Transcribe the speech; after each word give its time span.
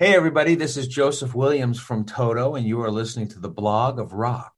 Hey, 0.00 0.14
everybody, 0.14 0.54
this 0.54 0.76
is 0.76 0.86
Joseph 0.86 1.34
Williams 1.34 1.80
from 1.80 2.04
Toto, 2.04 2.54
and 2.54 2.64
you 2.64 2.80
are 2.82 2.90
listening 2.90 3.26
to 3.30 3.40
the 3.40 3.48
blog 3.48 3.98
of 3.98 4.12
rock. 4.12 4.57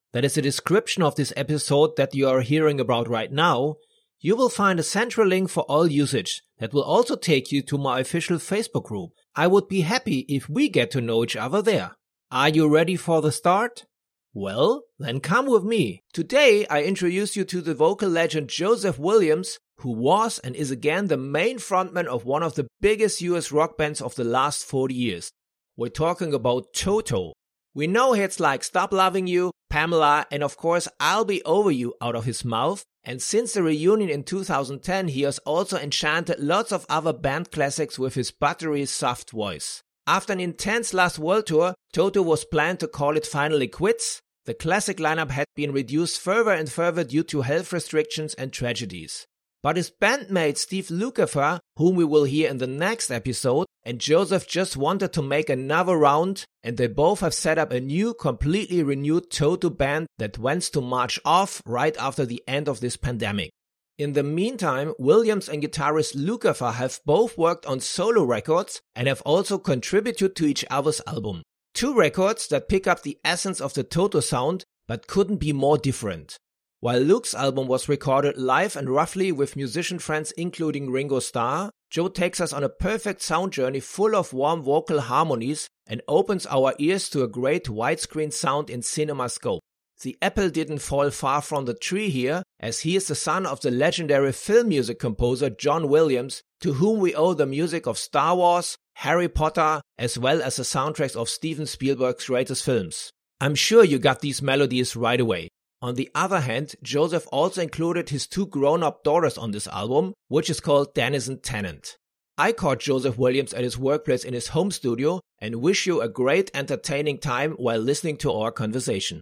that 0.13 0.25
is 0.25 0.35
the 0.35 0.41
description 0.41 1.03
of 1.03 1.15
this 1.15 1.33
episode 1.35 1.95
that 1.95 2.13
you 2.13 2.27
are 2.27 2.41
hearing 2.41 2.79
about 2.79 3.07
right 3.07 3.31
now, 3.31 3.75
you 4.19 4.35
will 4.35 4.49
find 4.49 4.79
a 4.79 4.83
central 4.83 5.27
link 5.27 5.49
for 5.49 5.63
all 5.63 5.87
usage 5.87 6.43
that 6.59 6.73
will 6.73 6.83
also 6.83 7.15
take 7.15 7.51
you 7.51 7.61
to 7.63 7.77
my 7.77 7.99
official 7.99 8.37
Facebook 8.37 8.83
group. 8.83 9.11
I 9.35 9.47
would 9.47 9.67
be 9.67 9.81
happy 9.81 10.19
if 10.29 10.47
we 10.47 10.69
get 10.69 10.91
to 10.91 11.01
know 11.01 11.23
each 11.23 11.35
other 11.35 11.61
there. 11.61 11.95
Are 12.29 12.49
you 12.49 12.67
ready 12.67 12.95
for 12.95 13.21
the 13.21 13.31
start? 13.31 13.85
Well, 14.33 14.83
then 14.99 15.19
come 15.19 15.47
with 15.47 15.63
me. 15.63 16.03
Today 16.13 16.65
I 16.67 16.83
introduce 16.83 17.35
you 17.35 17.43
to 17.45 17.61
the 17.61 17.73
vocal 17.73 18.09
legend 18.09 18.49
Joseph 18.49 18.99
Williams, 18.99 19.59
who 19.79 19.91
was 19.91 20.39
and 20.39 20.55
is 20.55 20.71
again 20.71 21.07
the 21.07 21.17
main 21.17 21.57
frontman 21.57 22.05
of 22.05 22.23
one 22.23 22.43
of 22.43 22.55
the 22.55 22.67
biggest 22.79 23.21
US 23.21 23.51
rock 23.51 23.77
bands 23.77 24.01
of 24.01 24.15
the 24.15 24.23
last 24.23 24.63
40 24.65 24.93
years. 24.93 25.31
We're 25.75 25.89
talking 25.89 26.33
about 26.33 26.73
Toto. 26.73 27.33
We 27.73 27.87
know 27.87 28.11
hits 28.11 28.41
like 28.41 28.65
Stop 28.65 28.91
Loving 28.91 29.27
You, 29.27 29.51
Pamela, 29.69 30.27
and 30.29 30.43
of 30.43 30.57
course 30.57 30.89
I'll 30.99 31.23
Be 31.23 31.41
Over 31.43 31.71
You 31.71 31.93
out 32.01 32.15
of 32.15 32.25
his 32.25 32.43
mouth. 32.43 32.83
And 33.05 33.21
since 33.21 33.53
the 33.53 33.63
reunion 33.63 34.09
in 34.09 34.23
2010, 34.23 35.07
he 35.07 35.21
has 35.21 35.39
also 35.39 35.77
enchanted 35.77 36.39
lots 36.39 36.73
of 36.73 36.85
other 36.89 37.13
band 37.13 37.49
classics 37.49 37.97
with 37.97 38.15
his 38.15 38.29
buttery 38.29 38.85
soft 38.85 39.31
voice. 39.31 39.83
After 40.05 40.33
an 40.33 40.41
intense 40.41 40.93
last 40.93 41.17
world 41.17 41.45
tour, 41.47 41.73
Toto 41.93 42.21
was 42.21 42.43
planned 42.43 42.81
to 42.81 42.89
call 42.89 43.15
it 43.15 43.25
finally 43.25 43.69
quits. 43.69 44.21
The 44.45 44.53
classic 44.53 44.97
lineup 44.97 45.31
had 45.31 45.45
been 45.55 45.71
reduced 45.71 46.19
further 46.19 46.51
and 46.51 46.69
further 46.69 47.05
due 47.05 47.23
to 47.23 47.41
health 47.41 47.71
restrictions 47.71 48.33
and 48.33 48.51
tragedies. 48.51 49.27
But 49.63 49.77
his 49.77 49.91
bandmate 49.91 50.57
Steve 50.57 50.87
Lukather, 50.87 51.59
whom 51.75 51.95
we 51.95 52.03
will 52.03 52.23
hear 52.23 52.49
in 52.49 52.57
the 52.57 52.65
next 52.65 53.11
episode, 53.11 53.67
and 53.83 53.99
Joseph 53.99 54.47
just 54.47 54.75
wanted 54.75 55.13
to 55.13 55.21
make 55.21 55.49
another 55.49 55.97
round, 55.97 56.45
and 56.63 56.77
they 56.77 56.87
both 56.87 57.19
have 57.19 57.33
set 57.33 57.59
up 57.59 57.71
a 57.71 57.79
new, 57.79 58.13
completely 58.13 58.81
renewed 58.81 59.29
Toto 59.29 59.69
band 59.69 60.07
that 60.17 60.39
wants 60.39 60.69
to 60.71 60.81
march 60.81 61.19
off 61.23 61.61
right 61.65 61.95
after 61.97 62.25
the 62.25 62.43
end 62.47 62.67
of 62.67 62.79
this 62.79 62.97
pandemic. 62.97 63.51
In 63.99 64.13
the 64.13 64.23
meantime, 64.23 64.95
Williams 64.97 65.47
and 65.47 65.61
guitarist 65.61 66.15
Lukather 66.15 66.73
have 66.73 66.99
both 67.05 67.37
worked 67.37 67.67
on 67.67 67.79
solo 67.79 68.23
records 68.23 68.81
and 68.95 69.07
have 69.07 69.21
also 69.21 69.59
contributed 69.59 70.35
to 70.35 70.45
each 70.47 70.65
other's 70.71 71.01
album. 71.05 71.43
Two 71.75 71.93
records 71.93 72.47
that 72.47 72.67
pick 72.67 72.87
up 72.87 73.03
the 73.03 73.19
essence 73.23 73.61
of 73.61 73.75
the 73.75 73.83
Toto 73.83 74.19
sound, 74.19 74.65
but 74.87 75.05
couldn't 75.05 75.37
be 75.37 75.53
more 75.53 75.77
different. 75.77 76.37
While 76.81 77.01
Luke's 77.01 77.35
album 77.35 77.67
was 77.67 77.87
recorded 77.87 78.39
live 78.39 78.75
and 78.75 78.89
roughly 78.89 79.31
with 79.31 79.55
musician 79.55 79.99
friends 79.99 80.31
including 80.31 80.89
Ringo 80.89 81.19
Starr, 81.19 81.69
Joe 81.91 82.07
takes 82.07 82.41
us 82.41 82.51
on 82.51 82.63
a 82.63 82.69
perfect 82.69 83.21
sound 83.21 83.53
journey 83.53 83.79
full 83.79 84.15
of 84.15 84.33
warm 84.33 84.63
vocal 84.63 84.99
harmonies 84.99 85.67
and 85.85 86.01
opens 86.07 86.47
our 86.47 86.73
ears 86.79 87.07
to 87.09 87.21
a 87.21 87.27
great 87.27 87.65
widescreen 87.65 88.33
sound 88.33 88.71
in 88.71 88.79
CinemaScope. 88.79 89.59
The 90.01 90.17
apple 90.23 90.49
didn't 90.49 90.79
fall 90.79 91.11
far 91.11 91.43
from 91.43 91.65
the 91.65 91.75
tree 91.75 92.09
here, 92.09 92.41
as 92.59 92.79
he 92.79 92.95
is 92.95 93.07
the 93.07 93.13
son 93.13 93.45
of 93.45 93.61
the 93.61 93.69
legendary 93.69 94.31
film 94.31 94.69
music 94.69 94.97
composer 94.97 95.51
John 95.51 95.87
Williams, 95.87 96.41
to 96.61 96.73
whom 96.73 96.99
we 96.99 97.13
owe 97.13 97.35
the 97.35 97.45
music 97.45 97.85
of 97.85 97.99
Star 97.99 98.35
Wars, 98.35 98.75
Harry 98.95 99.29
Potter, 99.29 99.81
as 99.99 100.17
well 100.17 100.41
as 100.41 100.55
the 100.55 100.63
soundtracks 100.63 101.15
of 101.15 101.29
Steven 101.29 101.67
Spielberg's 101.67 102.25
greatest 102.25 102.65
films. 102.65 103.11
I'm 103.39 103.53
sure 103.53 103.83
you 103.83 103.99
got 103.99 104.21
these 104.21 104.41
melodies 104.41 104.95
right 104.95 105.21
away. 105.21 105.49
On 105.83 105.95
the 105.95 106.11
other 106.13 106.41
hand, 106.41 106.75
Joseph 106.83 107.27
also 107.31 107.59
included 107.59 108.09
his 108.09 108.27
two 108.27 108.45
grown-up 108.45 109.03
daughters 109.03 109.35
on 109.35 109.49
this 109.49 109.65
album, 109.65 110.13
which 110.27 110.47
is 110.47 110.59
called 110.59 110.93
Denizen 110.93 111.39
Tenant. 111.39 111.97
I 112.37 112.51
caught 112.51 112.79
Joseph 112.79 113.17
Williams 113.17 113.51
at 113.51 113.63
his 113.63 113.79
workplace 113.79 114.23
in 114.23 114.35
his 114.35 114.49
home 114.49 114.69
studio 114.69 115.21
and 115.39 115.55
wish 115.55 115.87
you 115.87 115.99
a 115.99 116.07
great 116.07 116.51
entertaining 116.53 117.17
time 117.17 117.53
while 117.53 117.79
listening 117.79 118.17
to 118.17 118.31
our 118.31 118.51
conversation. 118.51 119.21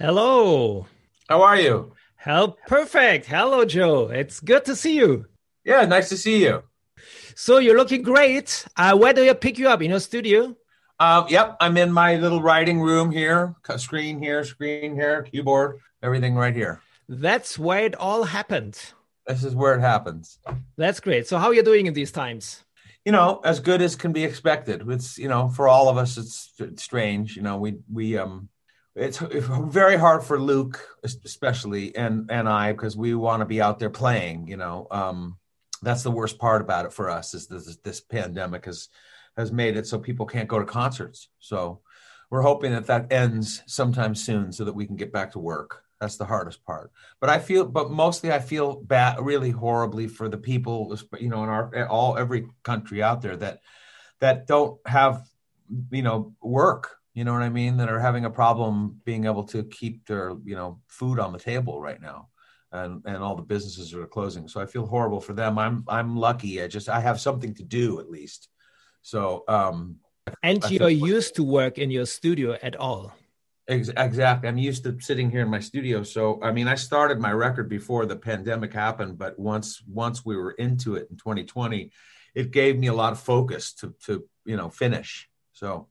Hello. 0.00 0.86
How 1.28 1.42
are 1.42 1.60
you? 1.60 1.92
How 2.16 2.56
perfect. 2.66 3.26
Hello, 3.26 3.64
Joe. 3.64 4.08
It's 4.08 4.40
good 4.40 4.64
to 4.64 4.74
see 4.74 4.96
you. 4.96 5.26
Yeah, 5.64 5.84
nice 5.84 6.08
to 6.08 6.16
see 6.16 6.42
you. 6.42 6.64
So 7.36 7.58
you're 7.58 7.76
looking 7.76 8.02
great. 8.02 8.66
Uh, 8.76 8.96
where 8.96 9.12
do 9.12 9.22
you 9.22 9.34
pick 9.34 9.58
you 9.58 9.68
up? 9.68 9.80
In 9.80 9.90
your 9.90 10.00
studio? 10.00 10.56
Um, 10.98 11.26
yep, 11.28 11.56
I'm 11.60 11.76
in 11.76 11.92
my 11.92 12.16
little 12.16 12.40
writing 12.40 12.80
room 12.80 13.10
here. 13.10 13.54
Screen 13.76 14.20
here, 14.20 14.44
screen 14.44 14.94
here, 14.94 15.22
keyboard, 15.22 15.78
everything 16.02 16.34
right 16.34 16.54
here. 16.54 16.80
That's 17.08 17.58
where 17.58 17.84
it 17.84 17.94
all 17.94 18.24
happened. 18.24 18.78
This 19.26 19.44
is 19.44 19.54
where 19.54 19.74
it 19.74 19.80
happens. 19.80 20.38
That's 20.76 21.00
great. 21.00 21.26
So, 21.26 21.38
how 21.38 21.48
are 21.48 21.54
you 21.54 21.62
doing 21.62 21.86
in 21.86 21.94
these 21.94 22.12
times? 22.12 22.64
You 23.04 23.12
know, 23.12 23.40
as 23.44 23.60
good 23.60 23.82
as 23.82 23.94
can 23.94 24.12
be 24.12 24.24
expected. 24.24 24.88
It's 24.88 25.18
you 25.18 25.28
know, 25.28 25.48
for 25.48 25.68
all 25.68 25.88
of 25.88 25.96
us, 25.96 26.16
it's, 26.16 26.52
it's 26.58 26.82
strange. 26.82 27.36
You 27.36 27.42
know, 27.42 27.58
we 27.58 27.78
we 27.92 28.16
um, 28.16 28.48
it's, 28.94 29.20
it's 29.20 29.46
very 29.46 29.96
hard 29.96 30.24
for 30.24 30.40
Luke, 30.40 30.82
especially, 31.04 31.94
and 31.94 32.30
and 32.30 32.48
I, 32.48 32.72
because 32.72 32.96
we 32.96 33.14
want 33.14 33.40
to 33.40 33.46
be 33.46 33.60
out 33.60 33.78
there 33.78 33.90
playing. 33.90 34.48
You 34.48 34.56
know, 34.56 34.86
um, 34.90 35.36
that's 35.82 36.02
the 36.02 36.10
worst 36.10 36.38
part 36.38 36.62
about 36.62 36.86
it 36.86 36.92
for 36.92 37.10
us 37.10 37.34
is 37.34 37.46
this 37.46 37.76
this 37.84 38.00
pandemic 38.00 38.64
has 38.64 38.88
has 39.36 39.52
made 39.52 39.76
it 39.76 39.86
so 39.86 39.98
people 39.98 40.26
can't 40.26 40.48
go 40.48 40.58
to 40.58 40.64
concerts. 40.64 41.28
So 41.38 41.80
we're 42.30 42.42
hoping 42.42 42.72
that 42.72 42.86
that 42.86 43.12
ends 43.12 43.62
sometime 43.66 44.14
soon 44.14 44.52
so 44.52 44.64
that 44.64 44.74
we 44.74 44.86
can 44.86 44.96
get 44.96 45.12
back 45.12 45.32
to 45.32 45.38
work. 45.38 45.82
That's 46.00 46.16
the 46.16 46.24
hardest 46.24 46.64
part. 46.64 46.90
But 47.20 47.30
I 47.30 47.38
feel, 47.38 47.64
but 47.64 47.90
mostly 47.90 48.32
I 48.32 48.38
feel 48.38 48.76
bad, 48.76 49.18
really 49.20 49.50
horribly 49.50 50.08
for 50.08 50.28
the 50.28 50.36
people, 50.36 50.96
you 51.18 51.28
know, 51.28 51.42
in 51.42 51.48
our 51.48 51.86
all 51.88 52.18
every 52.18 52.48
country 52.62 53.02
out 53.02 53.22
there 53.22 53.36
that 53.36 53.60
that 54.20 54.46
don't 54.46 54.78
have, 54.86 55.26
you 55.90 56.02
know, 56.02 56.34
work. 56.42 56.96
You 57.14 57.24
know 57.24 57.32
what 57.32 57.42
I 57.42 57.48
mean? 57.48 57.78
That 57.78 57.88
are 57.88 58.00
having 58.00 58.26
a 58.26 58.30
problem 58.30 59.00
being 59.04 59.24
able 59.24 59.44
to 59.44 59.64
keep 59.64 60.06
their, 60.06 60.34
you 60.44 60.54
know, 60.54 60.80
food 60.86 61.18
on 61.18 61.32
the 61.32 61.38
table 61.38 61.80
right 61.80 62.00
now. 62.00 62.28
And, 62.72 63.00
and 63.06 63.18
all 63.18 63.36
the 63.36 63.42
businesses 63.42 63.94
are 63.94 64.06
closing. 64.06 64.48
So 64.48 64.60
I 64.60 64.66
feel 64.66 64.84
horrible 64.84 65.20
for 65.22 65.32
them. 65.32 65.58
I'm 65.58 65.82
I'm 65.88 66.14
lucky. 66.14 66.62
I 66.62 66.66
just 66.66 66.90
I 66.90 67.00
have 67.00 67.20
something 67.20 67.54
to 67.54 67.62
do 67.62 68.00
at 68.00 68.10
least. 68.10 68.48
So, 69.06 69.44
um, 69.46 70.00
and 70.42 70.68
you're 70.68 70.88
used 70.88 71.36
to 71.36 71.44
work 71.44 71.78
in 71.78 71.92
your 71.92 72.06
studio 72.06 72.58
at 72.60 72.74
all. 72.74 73.14
Ex- 73.68 73.92
exactly. 73.96 74.48
I'm 74.48 74.58
used 74.58 74.82
to 74.82 74.98
sitting 74.98 75.30
here 75.30 75.42
in 75.42 75.48
my 75.48 75.60
studio. 75.60 76.02
So, 76.02 76.40
I 76.42 76.50
mean, 76.50 76.66
I 76.66 76.74
started 76.74 77.20
my 77.20 77.30
record 77.30 77.68
before 77.68 78.04
the 78.06 78.16
pandemic 78.16 78.72
happened, 78.72 79.16
but 79.16 79.38
once 79.38 79.80
once 79.86 80.24
we 80.26 80.36
were 80.36 80.50
into 80.58 80.96
it 80.96 81.06
in 81.08 81.16
2020, 81.18 81.92
it 82.34 82.50
gave 82.50 82.80
me 82.80 82.88
a 82.88 82.92
lot 82.92 83.12
of 83.12 83.20
focus 83.20 83.74
to 83.74 83.94
to 84.06 84.24
you 84.44 84.56
know 84.56 84.70
finish. 84.70 85.28
So. 85.52 85.86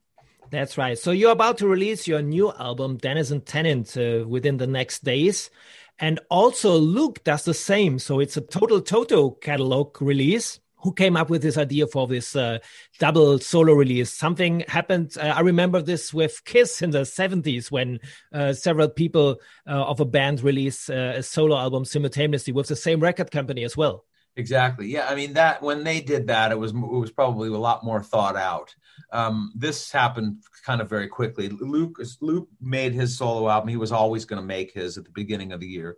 That's 0.50 0.76
right. 0.76 0.98
So 0.98 1.10
you're 1.10 1.32
about 1.32 1.56
to 1.58 1.66
release 1.66 2.06
your 2.06 2.22
new 2.22 2.52
album, 2.52 2.98
Denizen 2.98 3.40
Tenant, 3.40 3.96
uh, 3.96 4.28
within 4.28 4.58
the 4.58 4.66
next 4.66 5.04
days. 5.04 5.50
And 5.98 6.20
also 6.28 6.76
Luke 6.76 7.24
does 7.24 7.44
the 7.44 7.54
same. 7.54 7.98
So 7.98 8.20
it's 8.20 8.36
a 8.36 8.42
total 8.42 8.80
Toto 8.82 9.30
catalog 9.30 10.00
release 10.02 10.60
who 10.86 10.92
came 10.92 11.16
up 11.16 11.28
with 11.28 11.42
this 11.42 11.58
idea 11.58 11.84
for 11.84 12.06
this 12.06 12.36
uh, 12.36 12.58
double 13.00 13.40
solo 13.40 13.72
release. 13.72 14.12
Something 14.12 14.62
happened. 14.68 15.16
Uh, 15.20 15.34
I 15.34 15.40
remember 15.40 15.82
this 15.82 16.14
with 16.14 16.44
Kiss 16.44 16.80
in 16.80 16.90
the 16.90 17.00
70s 17.00 17.72
when 17.72 17.98
uh, 18.32 18.52
several 18.52 18.88
people 18.88 19.40
uh, 19.66 19.82
of 19.82 19.98
a 19.98 20.04
band 20.04 20.44
released 20.44 20.88
uh, 20.88 21.14
a 21.16 21.24
solo 21.24 21.58
album 21.58 21.84
simultaneously 21.84 22.52
with 22.52 22.68
the 22.68 22.76
same 22.76 23.00
record 23.00 23.32
company 23.32 23.64
as 23.64 23.76
well. 23.76 24.04
Exactly. 24.36 24.86
Yeah. 24.86 25.08
I 25.08 25.16
mean 25.16 25.32
that 25.32 25.60
when 25.60 25.82
they 25.82 26.00
did 26.00 26.28
that, 26.28 26.52
it 26.52 26.58
was 26.58 26.70
it 26.70 26.76
was 26.76 27.10
probably 27.10 27.48
a 27.48 27.58
lot 27.58 27.82
more 27.82 28.00
thought 28.00 28.36
out. 28.36 28.72
Um, 29.10 29.52
this 29.56 29.90
happened 29.90 30.44
kind 30.64 30.80
of 30.80 30.88
very 30.88 31.08
quickly. 31.08 31.48
Luke 31.48 31.98
Luke 32.20 32.48
made 32.60 32.92
his 32.92 33.18
solo 33.18 33.48
album. 33.48 33.70
He 33.70 33.76
was 33.76 33.90
always 33.90 34.24
going 34.24 34.40
to 34.40 34.46
make 34.46 34.72
his 34.72 34.98
at 34.98 35.04
the 35.04 35.10
beginning 35.10 35.50
of 35.50 35.58
the 35.58 35.66
year, 35.66 35.96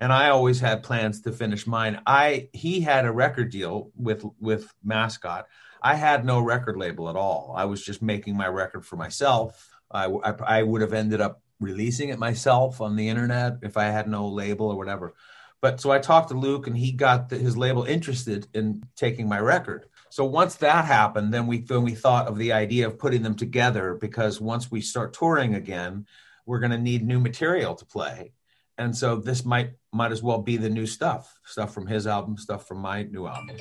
and 0.00 0.12
I 0.12 0.30
always 0.30 0.60
had 0.60 0.82
plans 0.82 1.20
to 1.22 1.32
finish 1.32 1.66
mine. 1.66 2.00
I 2.06 2.48
he 2.52 2.80
had 2.80 3.04
a 3.04 3.12
record 3.12 3.50
deal 3.50 3.90
with 3.96 4.24
with 4.40 4.72
Mascot. 4.82 5.46
I 5.82 5.94
had 5.94 6.24
no 6.24 6.40
record 6.40 6.76
label 6.76 7.08
at 7.10 7.16
all. 7.16 7.54
I 7.56 7.66
was 7.66 7.84
just 7.84 8.02
making 8.02 8.36
my 8.36 8.48
record 8.48 8.86
for 8.86 8.96
myself. 8.96 9.70
I, 9.90 10.06
I, 10.06 10.30
I 10.58 10.62
would 10.62 10.80
have 10.80 10.94
ended 10.94 11.20
up 11.20 11.42
releasing 11.60 12.08
it 12.08 12.18
myself 12.18 12.80
on 12.80 12.96
the 12.96 13.08
internet 13.08 13.58
if 13.62 13.76
I 13.76 13.84
had 13.84 14.08
no 14.08 14.26
label 14.28 14.66
or 14.66 14.76
whatever. 14.76 15.14
But 15.60 15.80
so 15.80 15.90
I 15.90 15.98
talked 15.98 16.28
to 16.28 16.34
Luke, 16.34 16.66
and 16.66 16.76
he 16.76 16.92
got 16.92 17.30
the, 17.30 17.38
his 17.38 17.56
label 17.56 17.84
interested 17.84 18.46
in 18.52 18.82
taking 18.96 19.28
my 19.28 19.38
record. 19.38 19.86
So 20.10 20.24
once 20.24 20.56
that 20.56 20.84
happened, 20.84 21.32
then 21.32 21.46
we 21.46 21.60
then 21.60 21.82
we 21.82 21.94
thought 21.94 22.28
of 22.28 22.38
the 22.38 22.52
idea 22.52 22.86
of 22.86 22.98
putting 22.98 23.22
them 23.22 23.34
together 23.34 23.94
because 23.94 24.40
once 24.40 24.70
we 24.70 24.80
start 24.80 25.14
touring 25.14 25.54
again, 25.54 26.06
we're 26.46 26.60
going 26.60 26.70
to 26.70 26.78
need 26.78 27.04
new 27.04 27.18
material 27.18 27.74
to 27.74 27.84
play, 27.84 28.32
and 28.78 28.96
so 28.96 29.16
this 29.16 29.44
might 29.44 29.72
might 29.92 30.12
as 30.12 30.22
well 30.22 30.42
be 30.42 30.56
the 30.56 30.70
new 30.70 30.86
stuff, 30.86 31.38
stuff 31.44 31.72
from 31.72 31.86
his 31.86 32.06
album, 32.06 32.36
stuff 32.36 32.66
from 32.66 32.78
my 32.78 33.04
new 33.04 33.26
album, 33.26 33.56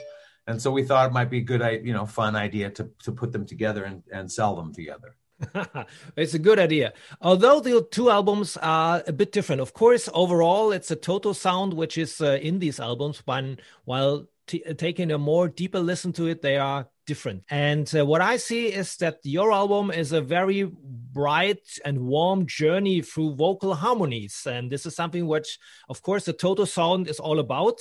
and 0.47 0.61
so 0.61 0.71
we 0.71 0.83
thought 0.83 1.09
it 1.09 1.13
might 1.13 1.29
be 1.29 1.39
a 1.39 1.41
good, 1.41 1.61
you 1.85 1.93
know, 1.93 2.05
fun 2.05 2.35
idea 2.35 2.69
to 2.71 2.89
to 3.03 3.11
put 3.11 3.31
them 3.31 3.45
together 3.45 3.83
and 3.83 4.03
and 4.11 4.31
sell 4.31 4.55
them 4.55 4.73
together. 4.73 5.15
it's 6.15 6.33
a 6.33 6.39
good 6.39 6.59
idea. 6.59 6.93
Although 7.21 7.59
the 7.59 7.85
two 7.91 8.09
albums 8.09 8.57
are 8.57 9.03
a 9.07 9.13
bit 9.13 9.31
different. 9.31 9.61
Of 9.61 9.73
course, 9.73 10.09
overall, 10.13 10.71
it's 10.71 10.91
a 10.91 10.95
Toto 10.95 11.33
sound 11.33 11.73
which 11.73 11.97
is 11.97 12.21
uh, 12.21 12.39
in 12.41 12.59
these 12.59 12.79
albums, 12.79 13.21
but 13.25 13.43
while 13.85 14.27
taking 14.47 15.11
a 15.11 15.17
more 15.17 15.47
deeper 15.47 15.79
listen 15.79 16.13
to 16.13 16.27
it, 16.27 16.41
they 16.41 16.57
are 16.57 16.87
different. 17.05 17.43
And 17.49 17.93
uh, 17.95 18.05
what 18.05 18.21
I 18.21 18.37
see 18.37 18.67
is 18.67 18.95
that 18.97 19.19
your 19.23 19.51
album 19.51 19.91
is 19.91 20.11
a 20.11 20.21
very 20.21 20.63
bright 20.63 21.79
and 21.85 21.99
warm 21.99 22.45
journey 22.45 23.01
through 23.01 23.35
vocal 23.35 23.73
harmonies. 23.73 24.47
And 24.49 24.71
this 24.71 24.85
is 24.85 24.95
something 24.95 25.27
which, 25.27 25.59
of 25.89 26.01
course, 26.01 26.25
the 26.25 26.33
Toto 26.33 26.65
sound 26.65 27.07
is 27.09 27.19
all 27.19 27.39
about 27.39 27.79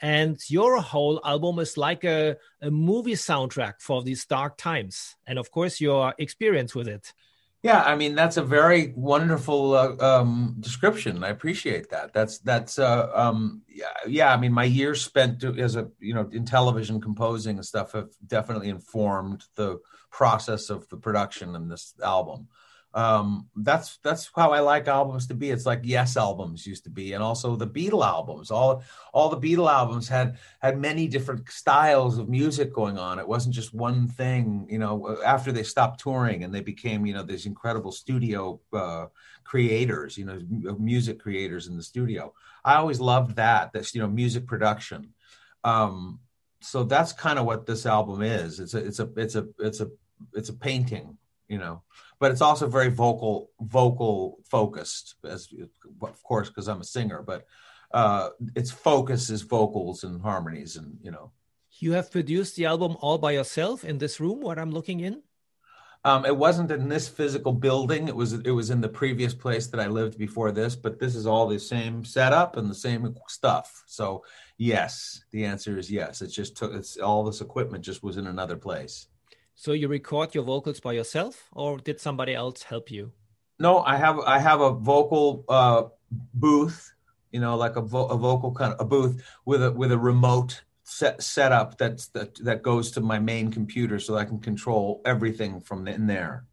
and 0.00 0.38
your 0.48 0.80
whole 0.80 1.20
album 1.24 1.58
is 1.58 1.76
like 1.76 2.04
a, 2.04 2.36
a 2.60 2.70
movie 2.70 3.12
soundtrack 3.12 3.74
for 3.80 4.02
these 4.02 4.26
dark 4.26 4.56
times 4.56 5.16
and 5.26 5.38
of 5.38 5.50
course 5.50 5.80
your 5.80 6.14
experience 6.18 6.74
with 6.74 6.88
it 6.88 7.12
yeah 7.64 7.82
i 7.82 7.96
mean 7.96 8.14
that's 8.14 8.36
a 8.36 8.42
very 8.42 8.92
wonderful 8.94 9.74
uh, 9.74 9.96
um, 9.98 10.54
description. 10.60 11.24
I 11.24 11.30
appreciate 11.30 11.90
that. 11.90 12.12
That's 12.12 12.38
that's 12.38 12.78
uh, 12.78 13.10
um, 13.14 13.62
yeah, 13.68 13.86
yeah 14.06 14.32
i 14.32 14.36
mean 14.36 14.52
my 14.52 14.64
years 14.64 15.02
spent 15.02 15.42
as 15.42 15.74
a 15.74 15.88
you 15.98 16.14
know 16.14 16.28
in 16.30 16.44
television 16.44 17.00
composing 17.00 17.56
and 17.56 17.66
stuff 17.66 17.92
have 17.92 18.10
definitely 18.26 18.68
informed 18.68 19.44
the 19.56 19.80
process 20.10 20.70
of 20.70 20.88
the 20.90 20.96
production 20.96 21.56
in 21.56 21.68
this 21.68 21.94
album 22.04 22.46
um, 22.94 23.48
that's 23.56 23.98
that's 24.04 24.30
how 24.36 24.52
I 24.52 24.60
like 24.60 24.86
albums 24.86 25.26
to 25.26 25.34
be. 25.34 25.50
It's 25.50 25.66
like 25.66 25.80
Yes 25.82 26.16
albums 26.16 26.64
used 26.64 26.84
to 26.84 26.90
be, 26.90 27.12
and 27.12 27.24
also 27.24 27.56
the 27.56 27.66
Beatle 27.66 28.06
albums. 28.06 28.52
All 28.52 28.84
all 29.12 29.28
the 29.28 29.36
Beatle 29.36 29.70
albums 29.70 30.06
had 30.06 30.38
had 30.60 30.78
many 30.78 31.08
different 31.08 31.48
styles 31.50 32.18
of 32.18 32.28
music 32.28 32.72
going 32.72 32.96
on. 32.96 33.18
It 33.18 33.26
wasn't 33.26 33.56
just 33.56 33.74
one 33.74 34.06
thing. 34.06 34.68
You 34.70 34.78
know, 34.78 35.18
after 35.26 35.50
they 35.50 35.64
stopped 35.64 36.00
touring 36.00 36.44
and 36.44 36.54
they 36.54 36.60
became 36.60 37.04
you 37.04 37.14
know 37.14 37.24
these 37.24 37.46
incredible 37.46 37.90
studio 37.90 38.60
uh, 38.72 39.06
creators, 39.42 40.16
you 40.16 40.24
know, 40.24 40.40
music 40.78 41.18
creators 41.18 41.66
in 41.66 41.76
the 41.76 41.82
studio. 41.82 42.32
I 42.64 42.76
always 42.76 43.00
loved 43.00 43.34
that. 43.36 43.72
That's 43.72 43.92
you 43.92 44.02
know 44.02 44.08
music 44.08 44.46
production. 44.46 45.14
Um, 45.64 46.20
so 46.60 46.84
that's 46.84 47.12
kind 47.12 47.40
of 47.40 47.44
what 47.44 47.66
this 47.66 47.86
album 47.86 48.22
is. 48.22 48.60
It's 48.60 48.74
a 48.74 48.78
it's 48.78 49.00
a 49.00 49.10
it's 49.16 49.34
a 49.34 49.48
it's 49.58 49.80
a 49.80 49.90
it's 50.32 50.48
a 50.48 50.54
painting. 50.54 51.18
You 51.48 51.58
know 51.58 51.82
but 52.24 52.32
it's 52.32 52.40
also 52.40 52.66
very 52.66 52.88
vocal 52.88 53.50
vocal 53.60 54.38
focused 54.44 55.16
as 55.24 55.48
of 56.02 56.22
course 56.22 56.48
because 56.48 56.68
i'm 56.68 56.80
a 56.80 56.84
singer 56.84 57.22
but 57.22 57.46
uh 57.92 58.30
its 58.56 58.70
focus 58.70 59.28
is 59.28 59.42
vocals 59.42 60.04
and 60.04 60.22
harmonies 60.22 60.76
and 60.76 60.96
you 61.02 61.10
know 61.10 61.30
you 61.80 61.92
have 61.92 62.10
produced 62.10 62.56
the 62.56 62.64
album 62.64 62.96
all 63.00 63.18
by 63.18 63.32
yourself 63.32 63.84
in 63.84 63.98
this 63.98 64.20
room 64.20 64.40
what 64.40 64.58
i'm 64.58 64.70
looking 64.70 65.00
in 65.00 65.22
um, 66.06 66.26
it 66.26 66.36
wasn't 66.36 66.70
in 66.70 66.86
this 66.86 67.08
physical 67.08 67.50
building. 67.50 68.08
It 68.08 68.14
was 68.14 68.34
it 68.34 68.50
was 68.50 68.68
in 68.68 68.82
the 68.82 68.90
previous 68.90 69.32
place 69.32 69.68
that 69.68 69.80
I 69.80 69.86
lived 69.86 70.18
before 70.18 70.52
this. 70.52 70.76
But 70.76 70.98
this 70.98 71.14
is 71.14 71.26
all 71.26 71.48
the 71.48 71.58
same 71.58 72.04
setup 72.04 72.58
and 72.58 72.68
the 72.68 72.74
same 72.74 73.16
stuff. 73.26 73.82
So 73.86 74.22
yes, 74.58 75.24
the 75.30 75.46
answer 75.46 75.78
is 75.78 75.90
yes. 75.90 76.20
It's 76.20 76.34
just 76.34 76.58
took 76.58 76.74
it's 76.74 76.98
all 76.98 77.24
this 77.24 77.40
equipment 77.40 77.82
just 77.82 78.02
was 78.02 78.18
in 78.18 78.26
another 78.26 78.56
place. 78.56 79.06
So 79.54 79.72
you 79.72 79.88
record 79.88 80.34
your 80.34 80.44
vocals 80.44 80.80
by 80.80 80.92
yourself, 80.92 81.48
or 81.52 81.78
did 81.78 82.00
somebody 82.00 82.34
else 82.34 82.62
help 82.62 82.90
you? 82.90 83.12
No, 83.58 83.80
I 83.80 83.96
have 83.96 84.18
I 84.20 84.38
have 84.40 84.60
a 84.60 84.72
vocal 84.72 85.44
uh, 85.48 85.84
booth, 86.34 86.92
you 87.30 87.40
know, 87.40 87.56
like 87.56 87.76
a, 87.76 87.80
vo- 87.80 88.06
a 88.06 88.16
vocal 88.16 88.52
kind 88.52 88.72
of 88.72 88.80
a 88.80 88.84
booth 88.84 89.22
with 89.44 89.62
a 89.62 89.70
with 89.70 89.92
a 89.92 89.98
remote 89.98 90.62
set 90.82 91.22
setup 91.22 91.78
that's 91.78 92.08
that 92.08 92.34
that 92.44 92.62
goes 92.62 92.90
to 92.92 93.00
my 93.00 93.18
main 93.18 93.50
computer, 93.50 93.98
so 94.00 94.16
I 94.16 94.24
can 94.24 94.40
control 94.40 95.00
everything 95.04 95.60
from 95.60 95.86
in 95.86 96.06
there. 96.06 96.46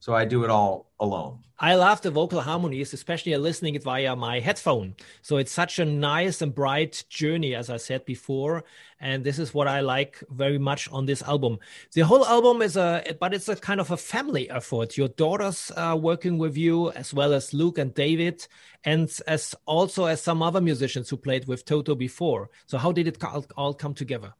So 0.00 0.14
I 0.14 0.24
do 0.24 0.44
it 0.44 0.50
all 0.50 0.90
alone. 0.98 1.40
I 1.58 1.74
love 1.74 2.00
the 2.00 2.10
vocal 2.10 2.40
harmonies, 2.40 2.94
especially 2.94 3.36
listening 3.36 3.74
it 3.74 3.82
via 3.82 4.16
my 4.16 4.40
headphone. 4.40 4.94
So 5.20 5.36
it's 5.36 5.52
such 5.52 5.78
a 5.78 5.84
nice 5.84 6.40
and 6.40 6.54
bright 6.54 7.04
journey, 7.10 7.54
as 7.54 7.68
I 7.68 7.76
said 7.76 8.06
before. 8.06 8.64
And 8.98 9.22
this 9.22 9.38
is 9.38 9.52
what 9.52 9.68
I 9.68 9.80
like 9.80 10.24
very 10.30 10.56
much 10.56 10.88
on 10.90 11.04
this 11.04 11.20
album. 11.20 11.58
The 11.92 12.00
whole 12.00 12.24
album 12.24 12.62
is 12.62 12.78
a, 12.78 13.14
but 13.20 13.34
it's 13.34 13.50
a 13.50 13.56
kind 13.56 13.78
of 13.78 13.90
a 13.90 13.98
family 13.98 14.48
effort. 14.48 14.96
Your 14.96 15.08
daughters 15.08 15.70
are 15.76 15.98
working 15.98 16.38
with 16.38 16.56
you, 16.56 16.92
as 16.92 17.12
well 17.12 17.34
as 17.34 17.52
Luke 17.52 17.76
and 17.76 17.92
David, 17.92 18.46
and 18.84 19.14
as 19.26 19.54
also 19.66 20.06
as 20.06 20.22
some 20.22 20.42
other 20.42 20.62
musicians 20.62 21.10
who 21.10 21.18
played 21.18 21.46
with 21.46 21.66
Toto 21.66 21.94
before. 21.94 22.48
So 22.64 22.78
how 22.78 22.90
did 22.90 23.06
it 23.06 23.22
all 23.54 23.74
come 23.74 23.92
together? 23.92 24.32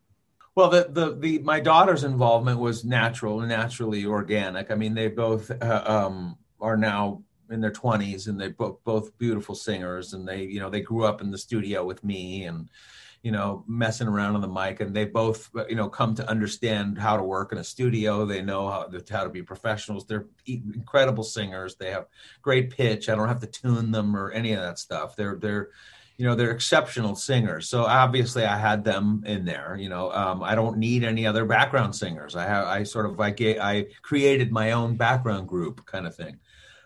Well, 0.60 0.68
the, 0.68 0.88
the, 0.90 1.16
the 1.16 1.38
my 1.38 1.58
daughter's 1.58 2.04
involvement 2.04 2.58
was 2.58 2.84
natural, 2.84 3.40
naturally 3.40 4.04
organic. 4.04 4.70
I 4.70 4.74
mean, 4.74 4.92
they 4.92 5.08
both 5.08 5.50
uh, 5.50 5.84
um, 5.86 6.36
are 6.60 6.76
now 6.76 7.22
in 7.48 7.62
their 7.62 7.70
twenties, 7.70 8.26
and 8.26 8.38
they're 8.38 8.50
both 8.50 8.84
both 8.84 9.16
beautiful 9.16 9.54
singers. 9.54 10.12
And 10.12 10.28
they, 10.28 10.42
you 10.42 10.60
know, 10.60 10.68
they 10.68 10.82
grew 10.82 11.04
up 11.04 11.22
in 11.22 11.30
the 11.30 11.38
studio 11.38 11.82
with 11.82 12.04
me, 12.04 12.44
and 12.44 12.68
you 13.22 13.32
know, 13.32 13.64
messing 13.66 14.06
around 14.06 14.34
on 14.34 14.42
the 14.42 14.48
mic. 14.48 14.80
And 14.80 14.94
they 14.94 15.06
both, 15.06 15.48
you 15.70 15.76
know, 15.76 15.88
come 15.88 16.14
to 16.16 16.28
understand 16.28 16.98
how 16.98 17.16
to 17.16 17.22
work 17.22 17.52
in 17.52 17.58
a 17.58 17.64
studio. 17.64 18.26
They 18.26 18.42
know 18.42 18.68
how, 18.68 18.90
how 19.10 19.24
to 19.24 19.30
be 19.30 19.42
professionals. 19.42 20.04
They're 20.04 20.26
incredible 20.46 21.24
singers. 21.24 21.76
They 21.76 21.90
have 21.90 22.04
great 22.42 22.68
pitch. 22.68 23.08
I 23.08 23.14
don't 23.14 23.28
have 23.28 23.40
to 23.40 23.46
tune 23.46 23.92
them 23.92 24.14
or 24.14 24.30
any 24.30 24.52
of 24.52 24.60
that 24.60 24.78
stuff. 24.78 25.16
They're 25.16 25.36
they're 25.36 25.70
you 26.20 26.26
know 26.26 26.34
they're 26.34 26.50
exceptional 26.50 27.16
singers. 27.16 27.70
So 27.70 27.84
obviously 27.84 28.44
i 28.44 28.58
had 28.58 28.84
them 28.84 29.24
in 29.26 29.46
there 29.46 29.74
you 29.80 29.88
know 29.88 30.12
um, 30.12 30.42
i 30.42 30.54
don't 30.54 30.76
need 30.76 31.02
any 31.02 31.26
other 31.26 31.46
background 31.46 31.96
singers. 31.96 32.36
I 32.36 32.44
have 32.44 32.66
i 32.66 32.82
sort 32.82 33.06
of 33.06 33.18
i, 33.18 33.34
I 33.40 33.86
created 34.02 34.52
my 34.52 34.72
own 34.72 34.96
background 34.96 35.48
group 35.48 35.86
kind 35.86 36.06
of 36.06 36.14
thing. 36.14 36.38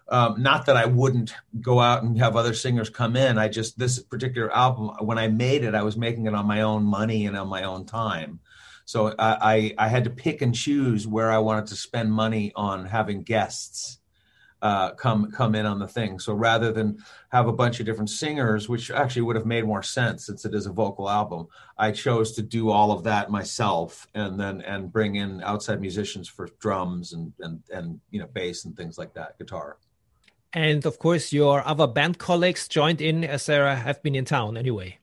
Um, 0.08 0.40
not 0.40 0.66
that 0.66 0.76
i 0.76 0.86
wouldn't 0.86 1.34
go 1.60 1.80
out 1.80 2.04
and 2.04 2.16
have 2.20 2.36
other 2.36 2.54
singers 2.54 2.88
come 2.90 3.16
in. 3.16 3.36
I 3.36 3.48
just 3.48 3.76
this 3.76 3.98
particular 3.98 4.54
album 4.54 4.90
when 5.00 5.18
i 5.18 5.26
made 5.26 5.64
it 5.64 5.74
i 5.74 5.82
was 5.82 5.96
making 5.96 6.26
it 6.26 6.34
on 6.34 6.46
my 6.46 6.60
own 6.60 6.84
money 6.84 7.26
and 7.26 7.36
on 7.36 7.48
my 7.48 7.64
own 7.64 7.86
time. 7.86 8.38
So 8.86 9.14
I, 9.18 9.74
I, 9.78 9.86
I 9.86 9.88
had 9.88 10.04
to 10.04 10.10
pick 10.10 10.42
and 10.42 10.54
choose 10.54 11.08
where 11.08 11.32
i 11.32 11.38
wanted 11.38 11.66
to 11.68 11.76
spend 11.76 12.12
money 12.12 12.52
on 12.54 12.86
having 12.86 13.24
guests 13.24 13.98
uh, 14.64 14.92
come 14.92 15.30
come 15.30 15.54
in 15.54 15.66
on 15.66 15.78
the 15.78 15.86
thing. 15.86 16.18
So 16.18 16.32
rather 16.32 16.72
than 16.72 16.96
have 17.28 17.46
a 17.48 17.52
bunch 17.52 17.80
of 17.80 17.86
different 17.86 18.08
singers, 18.08 18.66
which 18.66 18.90
actually 18.90 19.22
would 19.22 19.36
have 19.36 19.44
made 19.44 19.66
more 19.66 19.82
sense 19.82 20.24
since 20.24 20.46
it 20.46 20.54
is 20.54 20.64
a 20.64 20.72
vocal 20.72 21.10
album, 21.10 21.48
I 21.76 21.92
chose 21.92 22.32
to 22.32 22.42
do 22.42 22.70
all 22.70 22.90
of 22.90 23.04
that 23.04 23.30
myself 23.30 24.08
and 24.14 24.40
then 24.40 24.62
and 24.62 24.90
bring 24.90 25.16
in 25.16 25.42
outside 25.42 25.82
musicians 25.82 26.28
for 26.28 26.48
drums 26.60 27.12
and 27.12 27.34
and 27.40 27.62
and 27.70 28.00
you 28.10 28.20
know 28.20 28.26
bass 28.26 28.64
and 28.64 28.74
things 28.74 28.96
like 28.96 29.12
that, 29.12 29.36
guitar. 29.38 29.76
And 30.54 30.86
of 30.86 30.98
course, 30.98 31.30
your 31.30 31.66
other 31.66 31.86
band 31.86 32.16
colleagues 32.18 32.66
joined 32.66 33.02
in 33.02 33.22
as 33.22 33.44
they 33.44 33.56
have 33.56 34.02
been 34.02 34.14
in 34.14 34.24
town 34.24 34.56
anyway. 34.56 34.98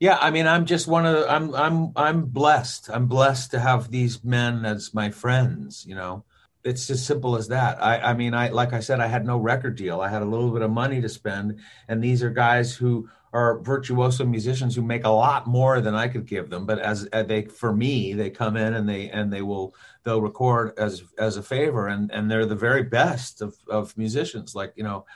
Yeah, 0.00 0.18
I 0.20 0.30
mean, 0.30 0.46
I'm 0.46 0.66
just 0.66 0.86
one 0.86 1.06
of 1.06 1.14
the, 1.14 1.32
I'm 1.32 1.54
I'm 1.54 1.92
I'm 1.96 2.24
blessed. 2.26 2.90
I'm 2.92 3.06
blessed 3.06 3.52
to 3.52 3.58
have 3.58 3.90
these 3.90 4.22
men 4.22 4.66
as 4.66 4.92
my 4.92 5.10
friends. 5.10 5.86
You 5.88 5.94
know, 5.94 6.24
it's 6.68 6.90
as 6.90 7.04
simple 7.04 7.36
as 7.36 7.48
that. 7.48 7.82
I, 7.82 7.98
I 7.98 8.14
mean, 8.14 8.34
I 8.34 8.48
like 8.48 8.72
I 8.72 8.80
said, 8.80 9.00
I 9.00 9.06
had 9.06 9.26
no 9.26 9.38
record 9.38 9.76
deal. 9.76 10.00
I 10.00 10.08
had 10.08 10.22
a 10.22 10.26
little 10.26 10.50
bit 10.50 10.62
of 10.62 10.70
money 10.70 11.00
to 11.00 11.08
spend, 11.08 11.60
and 11.88 12.02
these 12.02 12.22
are 12.22 12.30
guys 12.30 12.74
who 12.74 13.08
are 13.32 13.58
virtuoso 13.60 14.24
musicians 14.24 14.74
who 14.74 14.82
make 14.82 15.04
a 15.04 15.10
lot 15.10 15.46
more 15.46 15.80
than 15.80 15.94
I 15.94 16.08
could 16.08 16.26
give 16.26 16.48
them. 16.48 16.64
But 16.64 16.78
as, 16.78 17.04
as 17.06 17.26
they, 17.26 17.42
for 17.44 17.74
me, 17.74 18.14
they 18.14 18.30
come 18.30 18.56
in 18.56 18.74
and 18.74 18.88
they 18.88 19.10
and 19.10 19.32
they 19.32 19.42
will 19.42 19.74
they'll 20.04 20.20
record 20.20 20.78
as 20.78 21.02
as 21.18 21.36
a 21.36 21.42
favor, 21.42 21.88
and 21.88 22.10
and 22.12 22.30
they're 22.30 22.46
the 22.46 22.54
very 22.54 22.82
best 22.82 23.40
of 23.40 23.56
of 23.68 23.96
musicians. 23.96 24.54
Like 24.54 24.74
you 24.76 24.84
know, 24.84 25.06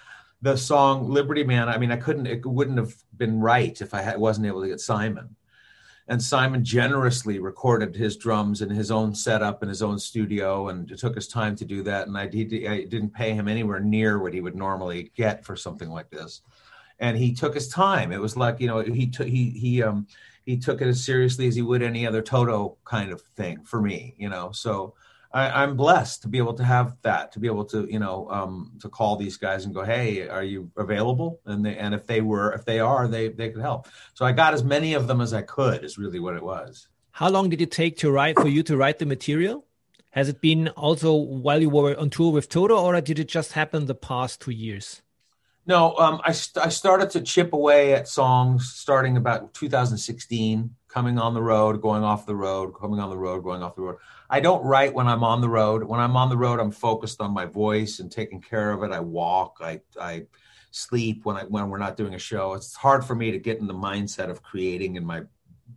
the 0.41 0.57
song 0.57 1.11
Liberty 1.11 1.45
Man. 1.45 1.69
I 1.69 1.77
mean, 1.77 1.93
I 1.93 1.97
couldn't. 1.97 2.27
It 2.27 2.47
wouldn't 2.47 2.79
have 2.79 2.95
been 3.17 3.41
right 3.41 3.79
if 3.81 3.93
I 3.93 4.01
had, 4.01 4.19
wasn't 4.19 4.47
able 4.47 4.63
to 4.63 4.69
get 4.69 4.81
Simon 4.81 5.37
and 6.09 6.21
Simon 6.21 6.65
generously 6.65 7.39
recorded 7.39 7.95
his 7.95 8.17
drums 8.17 8.61
in 8.61 8.71
his 8.71 8.91
own 8.91 9.15
setup 9.15 9.63
in 9.63 9.69
his 9.69 9.83
own 9.83 9.99
studio, 9.99 10.69
and 10.69 10.91
it 10.91 10.99
took 10.99 11.15
his 11.15 11.29
time 11.29 11.55
to 11.57 11.65
do 11.65 11.83
that. 11.85 12.09
And 12.09 12.19
I, 12.19 12.29
he, 12.29 12.67
I 12.67 12.85
didn't 12.85 13.15
pay 13.15 13.33
him 13.33 13.49
anywhere 13.49 13.81
near 13.81 14.19
what 14.19 14.35
he 14.35 14.41
would 14.41 14.57
normally 14.57 15.13
get 15.17 15.45
for 15.45 15.55
something 15.55 15.91
like 15.91 16.11
this. 16.11 16.43
And 16.99 17.17
he 17.17 17.33
took 17.33 17.55
his 17.55 17.69
time. 17.69 18.13
It 18.13 18.21
was 18.21 18.37
like 18.37 18.61
you 18.61 18.67
know 18.67 18.81
he 18.81 19.07
took 19.07 19.27
he 19.27 19.51
he 19.51 19.83
um 19.83 20.07
he 20.45 20.57
took 20.57 20.83
it 20.83 20.89
as 20.89 21.05
seriously 21.05 21.47
as 21.47 21.55
he 21.55 21.63
would 21.63 21.83
any 21.83 22.07
other 22.07 22.23
Toto 22.23 22.77
kind 22.85 23.13
of 23.13 23.23
thing 23.37 23.63
for 23.65 23.81
me. 23.81 24.15
You 24.19 24.29
know, 24.29 24.51
so 24.53 24.95
I, 25.35 25.63
am 25.63 25.77
blessed 25.77 26.23
to 26.23 26.29
be 26.29 26.39
able 26.39 26.55
to 26.55 26.65
have 26.65 26.97
that, 27.03 27.33
to 27.33 27.41
be 27.41 27.47
able 27.47 27.65
to, 27.67 27.87
you 27.91 27.99
know, 27.99 28.29
um, 28.31 28.73
to 28.81 28.89
call 28.89 29.17
these 29.17 29.37
guys 29.37 29.65
and 29.65 29.75
go, 29.75 29.83
hey, 29.83 30.29
are 30.29 30.43
you 30.43 30.71
available? 30.77 31.41
And 31.47 31.65
they, 31.65 31.77
and 31.77 31.95
if 31.95 32.07
they 32.07 32.21
were, 32.21 32.53
if 32.53 32.65
they 32.65 32.81
are, 32.81 33.09
they 33.09 33.29
they 33.29 33.51
could 33.51 33.63
help. 33.63 33.89
So 34.15 34.25
I 34.25 34.33
got 34.33 34.55
as 34.55 34.63
many 34.63 34.95
of 34.95 35.07
them 35.07 35.21
as 35.21 35.33
I 35.33 35.43
could. 35.43 35.85
Is 35.85 35.99
really 35.99 36.21
what 36.21 36.37
it 36.37 36.43
was. 36.43 36.89
How 37.13 37.29
long 37.29 37.49
did 37.51 37.61
it 37.61 37.71
take 37.71 37.99
to 37.99 38.11
write 38.11 38.39
for 38.39 38.49
you 38.49 38.63
to 38.65 38.77
write 38.77 38.99
the 38.99 39.07
material? 39.07 39.65
Has 40.11 40.29
it 40.29 40.41
been 40.41 40.69
also 40.69 41.15
while 41.15 41.61
you 41.61 41.71
were 41.71 41.99
on 41.99 42.11
tour 42.11 42.33
with 42.33 42.49
Toto, 42.49 42.77
or 42.77 43.01
did 43.01 43.19
it 43.19 43.29
just 43.29 43.53
happen 43.53 43.87
the 43.87 43.95
past 43.95 44.41
two 44.41 44.51
years? 44.51 45.03
No, 45.65 45.97
um, 45.97 46.21
I, 46.25 46.33
st- 46.33 46.67
I 46.67 46.69
started 46.71 47.11
to 47.11 47.21
chip 47.21 47.53
away 47.53 47.95
at 47.95 48.09
songs 48.09 48.73
starting 48.75 49.17
about 49.17 49.55
2016, 49.55 50.75
coming 50.93 51.19
on 51.19 51.33
the 51.33 51.43
road, 51.43 51.81
going 51.81 52.05
off 52.05 52.27
the 52.27 52.37
road, 52.37 52.73
coming 52.73 53.01
on 53.01 53.09
the 53.09 53.17
road, 53.17 53.43
going 53.43 53.63
off 53.63 53.75
the 53.75 53.83
road. 53.83 53.97
I 54.29 54.41
don't 54.41 54.63
write 54.65 54.93
when 54.93 55.09
I'm 55.09 55.25
on 55.25 55.41
the 55.41 55.49
road. 55.49 55.85
When 55.85 56.01
I'm 56.01 56.17
on 56.17 56.29
the 56.29 56.37
road, 56.37 56.61
I'm 56.61 56.71
focused 56.71 57.21
on 57.21 57.33
my 57.33 57.47
voice 57.47 57.99
and 57.99 58.13
taking 58.13 58.41
care 58.41 58.71
of 58.73 58.83
it. 58.83 58.93
I 58.93 59.01
walk. 59.01 59.59
I 59.61 59.81
I 60.01 60.25
sleep 60.71 61.25
when 61.25 61.37
I 61.37 61.45
when 61.45 61.71
we're 61.71 61.79
not 61.79 61.97
doing 61.97 62.15
a 62.15 62.19
show. 62.19 62.53
It's 62.53 62.75
hard 62.75 63.05
for 63.05 63.15
me 63.15 63.31
to 63.31 63.39
get 63.39 63.59
in 63.59 63.67
the 63.67 63.75
mindset 63.75 64.31
of 64.31 64.43
creating 64.43 64.97
in 64.97 65.05
my 65.05 65.23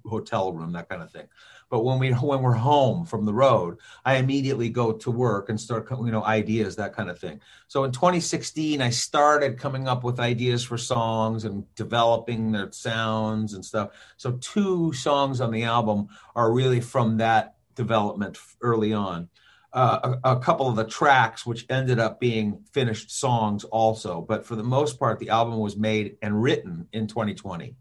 hotel 0.05 0.51
room, 0.53 0.73
that 0.73 0.89
kind 0.89 1.01
of 1.01 1.11
thing. 1.11 1.27
But 1.69 1.83
when 1.83 1.99
we 1.99 2.11
when 2.11 2.41
we're 2.41 2.53
home 2.53 3.05
from 3.05 3.25
the 3.25 3.33
road, 3.33 3.77
I 4.03 4.15
immediately 4.15 4.69
go 4.69 4.93
to 4.93 5.11
work 5.11 5.49
and 5.49 5.59
start 5.59 5.87
you 5.91 6.11
know 6.11 6.23
ideas 6.23 6.75
that 6.75 6.95
kind 6.95 7.09
of 7.09 7.19
thing. 7.19 7.41
So 7.67 7.83
in 7.83 7.91
2016, 7.91 8.81
I 8.81 8.89
started 8.89 9.57
coming 9.57 9.87
up 9.87 10.03
with 10.03 10.19
ideas 10.19 10.63
for 10.63 10.77
songs 10.77 11.45
and 11.45 11.63
developing 11.75 12.51
their 12.51 12.71
sounds 12.71 13.53
and 13.53 13.63
stuff. 13.63 13.91
So 14.17 14.33
two 14.33 14.93
songs 14.93 15.41
on 15.41 15.51
the 15.51 15.63
album 15.63 16.07
are 16.35 16.51
really 16.51 16.81
from 16.81 17.17
that 17.17 17.55
development 17.75 18.37
early 18.61 18.93
on. 18.93 19.29
Uh, 19.73 20.15
a, 20.23 20.35
a, 20.35 20.39
couple 20.39 20.69
of 20.69 20.77
the 20.77 20.85
tracks, 20.85 21.45
which 21.45 21.65
ended 21.69 21.99
up 21.99 22.17
being 22.17 22.63
finished 22.71 23.11
songs, 23.11 23.65
also. 23.65 24.21
But 24.21 24.45
for 24.45 24.55
the 24.55 24.63
most 24.63 24.97
part, 24.97 25.19
the 25.19 25.27
album 25.27 25.59
was 25.59 25.75
made 25.75 26.15
and 26.21 26.41
written 26.41 26.87
in 26.93 27.07
2020. 27.07 27.75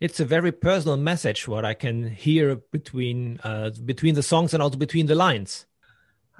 It's 0.00 0.20
a 0.20 0.24
very 0.24 0.52
personal 0.52 0.96
message. 0.96 1.48
What 1.48 1.64
I 1.64 1.74
can 1.74 2.08
hear 2.08 2.56
between 2.56 3.40
uh, 3.42 3.70
between 3.84 4.14
the 4.14 4.22
songs 4.22 4.54
and 4.54 4.62
also 4.62 4.76
between 4.76 5.06
the 5.06 5.16
lines. 5.16 5.66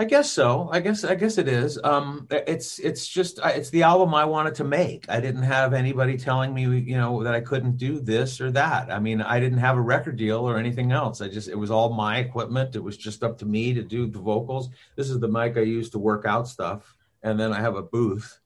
I 0.01 0.05
guess 0.05 0.31
so. 0.31 0.69
I 0.71 0.79
guess 0.79 1.03
I 1.03 1.17
guess 1.17 1.39
it 1.39 1.49
is. 1.49 1.77
Um, 1.83 2.29
it's 2.31 2.79
it's 2.79 3.09
just 3.09 3.41
it's 3.45 3.71
the 3.71 3.83
album 3.83 4.15
I 4.15 4.25
wanted 4.25 4.55
to 4.57 4.65
make. 4.65 5.07
I 5.09 5.21
didn't 5.21 5.43
have 5.43 5.75
anybody 5.75 6.17
telling 6.17 6.55
me, 6.55 6.63
you 6.63 6.97
know, 6.97 7.25
that 7.25 7.35
I 7.35 7.41
couldn't 7.41 7.79
do 7.79 7.99
this 7.99 8.41
or 8.41 8.53
that. 8.53 8.93
I 8.93 9.01
mean, 9.01 9.21
I 9.21 9.41
didn't 9.41 9.59
have 9.59 9.77
a 9.77 9.81
record 9.81 10.17
deal 10.17 10.49
or 10.49 10.57
anything 10.57 10.93
else. 10.93 11.21
I 11.21 11.27
just 11.27 11.49
it 11.49 11.57
was 11.57 11.73
all 11.73 11.93
my 11.93 12.19
equipment. 12.19 12.77
It 12.77 12.85
was 12.85 12.97
just 12.97 13.25
up 13.25 13.39
to 13.39 13.45
me 13.45 13.75
to 13.75 13.83
do 13.83 14.07
the 14.07 14.21
vocals. 14.21 14.69
This 14.95 15.11
is 15.11 15.19
the 15.19 15.27
mic 15.27 15.57
I 15.57 15.63
use 15.63 15.91
to 15.91 15.99
work 15.99 16.25
out 16.27 16.47
stuff, 16.47 16.95
and 17.25 17.41
then 17.41 17.53
I 17.53 17.61
have 17.61 17.75
a 17.75 17.83
booth. 17.83 18.39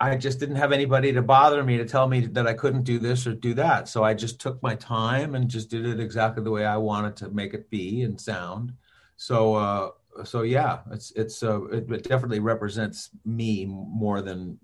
I 0.00 0.16
just 0.16 0.38
didn't 0.38 0.56
have 0.56 0.72
anybody 0.72 1.12
to 1.12 1.22
bother 1.22 1.64
me 1.64 1.76
to 1.78 1.84
tell 1.84 2.06
me 2.06 2.20
that 2.26 2.46
I 2.46 2.54
couldn't 2.54 2.84
do 2.84 2.98
this 2.98 3.26
or 3.26 3.34
do 3.34 3.54
that. 3.54 3.88
So 3.88 4.04
I 4.04 4.14
just 4.14 4.40
took 4.40 4.62
my 4.62 4.76
time 4.76 5.34
and 5.34 5.48
just 5.48 5.70
did 5.70 5.84
it 5.84 5.98
exactly 5.98 6.44
the 6.44 6.52
way 6.52 6.64
I 6.64 6.76
wanted 6.76 7.16
to 7.16 7.30
make 7.30 7.52
it 7.54 7.70
be 7.70 8.02
and 8.02 8.20
sound. 8.20 8.74
So. 9.16 9.54
Uh, 9.54 9.90
so 10.24 10.42
yeah, 10.42 10.80
it's 10.90 11.10
it's 11.12 11.42
uh, 11.42 11.64
it, 11.66 11.90
it 11.90 12.02
definitely 12.04 12.40
represents 12.40 13.10
me 13.24 13.64
more 13.66 14.20
than 14.20 14.58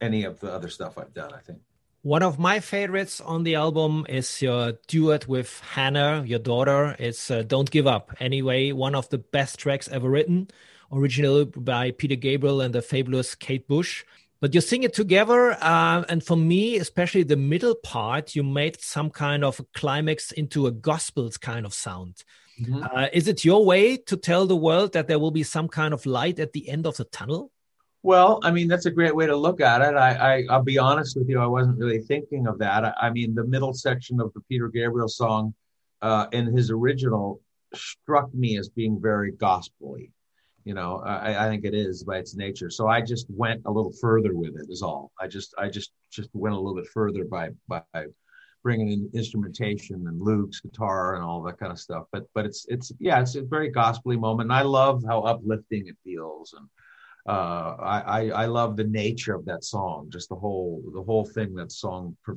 any 0.00 0.24
of 0.24 0.40
the 0.40 0.52
other 0.52 0.68
stuff 0.68 0.98
I've 0.98 1.14
done. 1.14 1.32
I 1.34 1.40
think. 1.40 1.58
One 2.02 2.22
of 2.22 2.38
my 2.38 2.60
favorites 2.60 3.20
on 3.20 3.42
the 3.42 3.56
album 3.56 4.06
is 4.08 4.40
your 4.40 4.74
duet 4.86 5.26
with 5.26 5.60
Hannah, 5.74 6.22
your 6.24 6.38
daughter. 6.38 6.94
It's 6.98 7.30
uh, 7.30 7.42
Don't 7.42 7.70
Give 7.70 7.86
Up. 7.86 8.14
Anyway, 8.20 8.70
one 8.70 8.94
of 8.94 9.08
the 9.08 9.18
best 9.18 9.58
tracks 9.58 9.88
ever 9.88 10.08
written, 10.08 10.48
originally 10.92 11.46
by 11.46 11.90
Peter 11.90 12.14
Gabriel 12.14 12.60
and 12.60 12.72
the 12.72 12.80
fabulous 12.80 13.34
Kate 13.34 13.66
Bush. 13.66 14.04
But 14.40 14.54
you 14.54 14.60
sing 14.60 14.82
it 14.82 14.92
together, 14.92 15.52
uh, 15.62 16.04
and 16.08 16.22
for 16.22 16.36
me, 16.36 16.76
especially 16.76 17.22
the 17.22 17.36
middle 17.36 17.74
part, 17.74 18.34
you 18.34 18.42
made 18.42 18.80
some 18.80 19.10
kind 19.10 19.42
of 19.42 19.60
a 19.60 19.64
climax 19.74 20.30
into 20.30 20.66
a 20.66 20.70
gospel 20.70 21.30
kind 21.40 21.64
of 21.64 21.72
sound. 21.72 22.22
Mm-hmm. 22.60 22.82
Uh, 22.82 23.08
is 23.12 23.28
it 23.28 23.44
your 23.44 23.64
way 23.64 23.96
to 23.96 24.16
tell 24.16 24.46
the 24.46 24.56
world 24.56 24.92
that 24.92 25.08
there 25.08 25.18
will 25.18 25.30
be 25.30 25.42
some 25.42 25.68
kind 25.68 25.94
of 25.94 26.04
light 26.04 26.38
at 26.38 26.52
the 26.52 26.68
end 26.68 26.86
of 26.86 26.96
the 26.96 27.04
tunnel? 27.04 27.50
Well, 28.02 28.38
I 28.42 28.50
mean, 28.50 28.68
that's 28.68 28.86
a 28.86 28.90
great 28.90 29.16
way 29.16 29.26
to 29.26 29.34
look 29.34 29.60
at 29.60 29.80
it. 29.82 29.96
I, 29.96 30.44
I 30.48 30.56
will 30.56 30.62
be 30.62 30.78
honest 30.78 31.16
with 31.16 31.28
you, 31.28 31.40
I 31.40 31.46
wasn't 31.46 31.78
really 31.78 32.00
thinking 32.00 32.46
of 32.46 32.58
that. 32.58 32.84
I, 32.84 32.94
I, 33.02 33.10
mean, 33.10 33.34
the 33.34 33.44
middle 33.44 33.74
section 33.74 34.20
of 34.20 34.32
the 34.32 34.40
Peter 34.48 34.68
Gabriel 34.68 35.08
song 35.08 35.54
uh, 36.02 36.26
in 36.32 36.46
his 36.56 36.70
original 36.70 37.40
struck 37.74 38.32
me 38.32 38.58
as 38.58 38.68
being 38.68 39.00
very 39.00 39.32
gospelly. 39.32 40.10
You 40.66 40.74
know, 40.74 41.00
I, 41.06 41.46
I 41.46 41.48
think 41.48 41.64
it 41.64 41.74
is 41.74 42.02
by 42.02 42.18
its 42.18 42.34
nature. 42.34 42.70
So 42.70 42.88
I 42.88 43.00
just 43.00 43.26
went 43.30 43.62
a 43.66 43.70
little 43.70 43.92
further 44.00 44.34
with 44.34 44.56
it. 44.56 44.66
Is 44.68 44.82
all. 44.82 45.12
I 45.20 45.28
just 45.28 45.54
I 45.56 45.68
just 45.68 45.92
just 46.10 46.28
went 46.34 46.56
a 46.56 46.58
little 46.58 46.74
bit 46.74 46.88
further 46.88 47.24
by 47.24 47.50
by 47.68 47.82
bringing 48.64 48.90
in 48.90 49.08
instrumentation 49.14 50.08
and 50.08 50.20
Luke's 50.20 50.58
guitar 50.58 51.14
and 51.14 51.22
all 51.22 51.40
that 51.44 51.60
kind 51.60 51.70
of 51.70 51.78
stuff. 51.78 52.06
But 52.10 52.24
but 52.34 52.46
it's 52.46 52.66
it's 52.68 52.90
yeah, 52.98 53.20
it's 53.20 53.36
a 53.36 53.42
very 53.42 53.70
gospelly 53.70 54.18
moment. 54.18 54.48
And 54.48 54.58
I 54.58 54.62
love 54.62 55.04
how 55.06 55.20
uplifting 55.20 55.86
it 55.86 55.96
feels, 56.02 56.52
and 56.52 56.68
uh, 57.28 57.76
I, 57.78 58.30
I 58.30 58.46
love 58.46 58.76
the 58.76 58.90
nature 59.04 59.36
of 59.36 59.44
that 59.44 59.62
song. 59.62 60.08
Just 60.10 60.28
the 60.30 60.34
whole 60.34 60.82
the 60.92 61.02
whole 61.04 61.24
thing 61.24 61.54
that 61.54 61.70
song 61.70 62.16
per- 62.24 62.34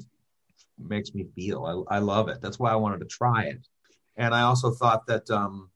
makes 0.78 1.16
me 1.16 1.26
feel. 1.36 1.86
I, 1.90 1.96
I 1.96 1.98
love 1.98 2.30
it. 2.30 2.42
That's 2.42 2.60
why 2.60 2.72
I 2.72 2.76
wanted 2.76 3.00
to 3.00 3.08
try 3.08 3.46
it, 3.46 3.68
and 4.18 4.36
I 4.36 4.42
also 4.42 4.70
thought 4.70 5.08
that 5.08 5.28
um, 5.32 5.72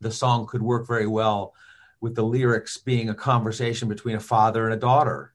the 0.00 0.10
song 0.10 0.46
could 0.46 0.62
work 0.62 0.86
very 0.86 1.06
well 1.06 1.54
with 2.00 2.14
the 2.14 2.22
lyrics 2.22 2.78
being 2.78 3.08
a 3.08 3.14
conversation 3.14 3.88
between 3.88 4.16
a 4.16 4.20
father 4.20 4.64
and 4.64 4.74
a 4.74 4.78
daughter 4.78 5.32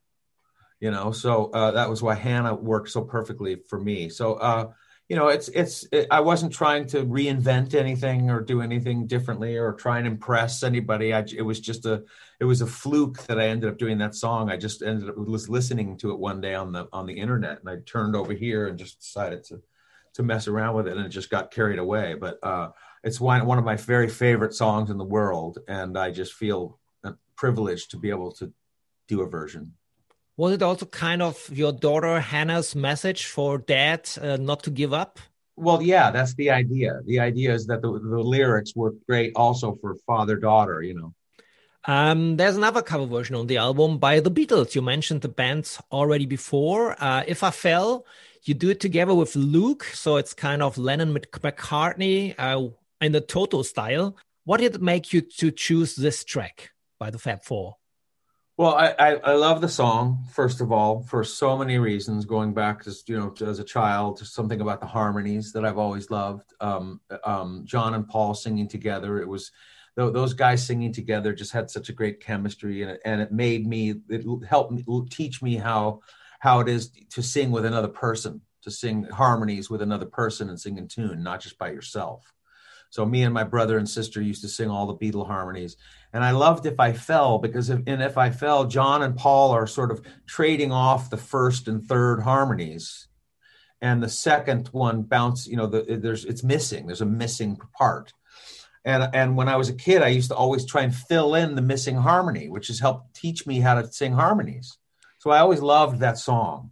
you 0.81 0.91
know? 0.91 1.11
So 1.11 1.51
uh, 1.51 1.71
that 1.71 1.89
was 1.89 2.03
why 2.03 2.15
hannah 2.15 2.53
worked 2.53 2.89
so 2.89 3.01
perfectly 3.01 3.55
for 3.69 3.79
me. 3.79 4.09
So 4.09 4.33
uh, 4.33 4.71
you 5.07 5.17
know 5.17 5.27
it's 5.27 5.49
it's 5.49 5.85
it, 5.91 6.07
i 6.09 6.21
wasn't 6.21 6.53
trying 6.53 6.85
to 6.87 7.03
reinvent 7.03 7.75
anything 7.75 8.29
or 8.29 8.39
do 8.39 8.61
anything 8.61 9.07
differently 9.07 9.57
or 9.57 9.73
try 9.73 9.97
and 9.97 10.07
impress 10.07 10.63
anybody. 10.63 11.13
I, 11.13 11.25
it 11.35 11.41
was 11.41 11.59
just 11.59 11.85
a 11.85 12.03
it 12.39 12.45
was 12.45 12.61
a 12.61 12.67
fluke 12.67 13.21
that 13.23 13.37
i 13.37 13.47
ended 13.47 13.69
up 13.69 13.77
doing 13.77 13.97
that 13.97 14.15
song. 14.15 14.49
I 14.49 14.55
just 14.55 14.81
ended 14.81 15.09
up 15.09 15.17
was 15.17 15.49
listening 15.49 15.97
to 15.97 16.11
it 16.11 16.19
one 16.19 16.39
day 16.39 16.55
on 16.55 16.71
the 16.71 16.87
on 16.93 17.05
the 17.07 17.13
internet 17.13 17.59
and 17.59 17.69
i 17.69 17.77
turned 17.85 18.15
over 18.15 18.31
here 18.31 18.67
and 18.67 18.79
just 18.79 19.01
decided 19.01 19.43
to 19.45 19.61
to 20.13 20.23
mess 20.23 20.47
around 20.47 20.75
with 20.75 20.87
it 20.87 20.95
and 20.95 21.05
it 21.05 21.09
just 21.09 21.29
got 21.29 21.51
carried 21.51 21.79
away. 21.79 22.13
But 22.13 22.39
uh, 22.41 22.69
it's 23.03 23.19
one, 23.19 23.45
one 23.45 23.57
of 23.57 23.65
my 23.65 23.75
very 23.75 24.07
favorite 24.07 24.53
songs 24.53 24.89
in 24.89 24.97
the 24.97 25.05
world 25.17 25.59
and 25.67 25.97
i 25.97 26.11
just 26.11 26.33
feel 26.33 26.79
privileged 27.35 27.89
to 27.89 27.97
be 27.97 28.09
able 28.09 28.31
to 28.31 28.53
do 29.07 29.21
a 29.21 29.27
version 29.27 29.73
was 30.37 30.53
it 30.53 30.63
also 30.63 30.85
kind 30.87 31.21
of 31.21 31.49
your 31.53 31.71
daughter 31.71 32.19
Hannah's 32.19 32.73
message 32.73 33.25
for 33.25 33.59
dad 33.59 34.09
uh, 34.19 34.37
not 34.37 34.63
to 34.63 34.71
give 34.71 34.91
up? 34.93 35.19
Well, 35.55 35.81
yeah, 35.81 36.09
that's 36.09 36.33
the 36.33 36.49
idea. 36.49 37.01
The 37.05 37.19
idea 37.19 37.53
is 37.53 37.67
that 37.67 37.83
the, 37.83 37.91
the 37.91 38.23
lyrics 38.23 38.75
were 38.75 38.95
great 39.07 39.33
also 39.35 39.77
for 39.79 39.97
father 40.07 40.37
daughter, 40.37 40.81
you 40.81 40.95
know. 40.95 41.13
Um, 41.85 42.37
there's 42.37 42.57
another 42.57 42.81
cover 42.81 43.05
version 43.05 43.35
on 43.35 43.47
the 43.47 43.57
album 43.57 43.97
by 43.97 44.19
the 44.19 44.31
Beatles. 44.31 44.73
You 44.73 44.81
mentioned 44.81 45.21
the 45.21 45.29
bands 45.29 45.79
already 45.91 46.25
before. 46.25 46.95
Uh, 46.99 47.23
if 47.27 47.43
I 47.43 47.51
Fell, 47.51 48.05
you 48.43 48.53
do 48.53 48.69
it 48.69 48.79
together 48.79 49.13
with 49.13 49.35
Luke, 49.35 49.83
so 49.93 50.17
it's 50.17 50.33
kind 50.33 50.63
of 50.63 50.77
Lennon 50.77 51.13
McCartney 51.13 52.33
uh, 52.37 52.69
in 53.01 53.11
the 53.11 53.21
Toto 53.21 53.63
style. 53.63 54.15
What 54.45 54.59
did 54.59 54.75
it 54.75 54.81
make 54.81 55.11
you 55.11 55.21
to 55.21 55.51
choose 55.51 55.95
this 55.95 56.23
track 56.23 56.71
by 56.99 57.09
the 57.09 57.19
Fab 57.19 57.43
Four? 57.43 57.75
Well, 58.57 58.75
I, 58.75 58.93
I, 58.99 59.15
I, 59.15 59.33
love 59.33 59.59
the 59.61 59.69
song, 59.69 60.25
first 60.33 60.61
of 60.61 60.71
all, 60.71 61.01
for 61.03 61.23
so 61.23 61.57
many 61.57 61.79
reasons, 61.79 62.25
going 62.25 62.53
back 62.53 62.83
to, 62.83 62.93
you 63.07 63.17
know, 63.17 63.33
as 63.47 63.57
a 63.57 63.63
child, 63.63 64.17
to 64.17 64.25
something 64.25 64.61
about 64.61 64.81
the 64.81 64.87
harmonies 64.87 65.51
that 65.53 65.65
I've 65.65 65.79
always 65.79 66.11
loved. 66.11 66.53
Um, 66.59 66.99
um, 67.23 67.63
John 67.65 67.95
and 67.95 68.07
Paul 68.07 68.35
singing 68.35 68.67
together. 68.67 69.19
It 69.19 69.27
was, 69.27 69.51
those 69.95 70.33
guys 70.33 70.63
singing 70.63 70.93
together 70.93 71.33
just 71.33 71.53
had 71.53 71.71
such 71.71 71.89
a 71.89 71.93
great 71.93 72.19
chemistry 72.19 72.83
and 72.83 72.91
it, 72.91 73.01
and 73.03 73.19
it 73.19 73.31
made 73.31 73.65
me, 73.65 73.95
it 74.09 74.25
helped 74.47 74.71
me, 74.71 74.83
teach 75.09 75.41
me 75.41 75.55
how, 75.55 76.01
how 76.39 76.59
it 76.59 76.69
is 76.69 76.91
to 77.11 77.23
sing 77.23 77.49
with 77.49 77.65
another 77.65 77.87
person, 77.87 78.41
to 78.61 78.69
sing 78.69 79.05
harmonies 79.05 79.71
with 79.71 79.81
another 79.81 80.05
person 80.05 80.49
and 80.49 80.59
sing 80.59 80.77
in 80.77 80.87
tune, 80.87 81.23
not 81.23 81.41
just 81.41 81.57
by 81.57 81.71
yourself. 81.71 82.31
So 82.91 83.05
me 83.05 83.23
and 83.23 83.33
my 83.33 83.43
brother 83.43 83.79
and 83.79 83.89
sister 83.89 84.21
used 84.21 84.43
to 84.43 84.47
sing 84.49 84.69
all 84.69 84.85
the 84.85 84.95
Beatle 84.95 85.25
harmonies. 85.25 85.77
And 86.13 86.23
I 86.23 86.31
loved 86.31 86.65
If 86.67 86.79
I 86.79 86.93
Fell 86.93 87.39
because 87.39 87.69
if, 87.71 87.79
in 87.87 88.01
If 88.01 88.17
I 88.19 88.29
Fell, 88.29 88.65
John 88.65 89.01
and 89.01 89.17
Paul 89.17 89.51
are 89.51 89.65
sort 89.65 89.91
of 89.91 90.01
trading 90.27 90.71
off 90.71 91.09
the 91.09 91.17
first 91.17 91.67
and 91.67 91.83
third 91.83 92.21
harmonies. 92.21 93.07
and 93.81 94.01
the 94.01 94.09
second 94.09 94.67
one 94.71 95.01
bounce 95.01 95.47
you 95.47 95.57
know 95.57 95.67
the, 95.67 95.97
there's 95.97 96.25
it's 96.25 96.43
missing 96.43 96.85
there's 96.85 97.01
a 97.01 97.05
missing 97.05 97.57
part 97.77 98.13
and 98.85 99.09
and 99.13 99.35
when 99.35 99.49
i 99.49 99.55
was 99.55 99.69
a 99.69 99.73
kid 99.73 100.01
i 100.03 100.07
used 100.07 100.29
to 100.29 100.35
always 100.35 100.65
try 100.65 100.83
and 100.83 100.95
fill 100.95 101.35
in 101.35 101.55
the 101.55 101.61
missing 101.61 101.95
harmony 101.95 102.47
which 102.49 102.67
has 102.67 102.79
helped 102.79 103.15
teach 103.15 103.47
me 103.47 103.59
how 103.59 103.73
to 103.73 103.91
sing 103.91 104.13
harmonies 104.13 104.77
so 105.19 105.31
i 105.31 105.39
always 105.39 105.61
loved 105.61 105.99
that 105.99 106.17
song 106.17 106.71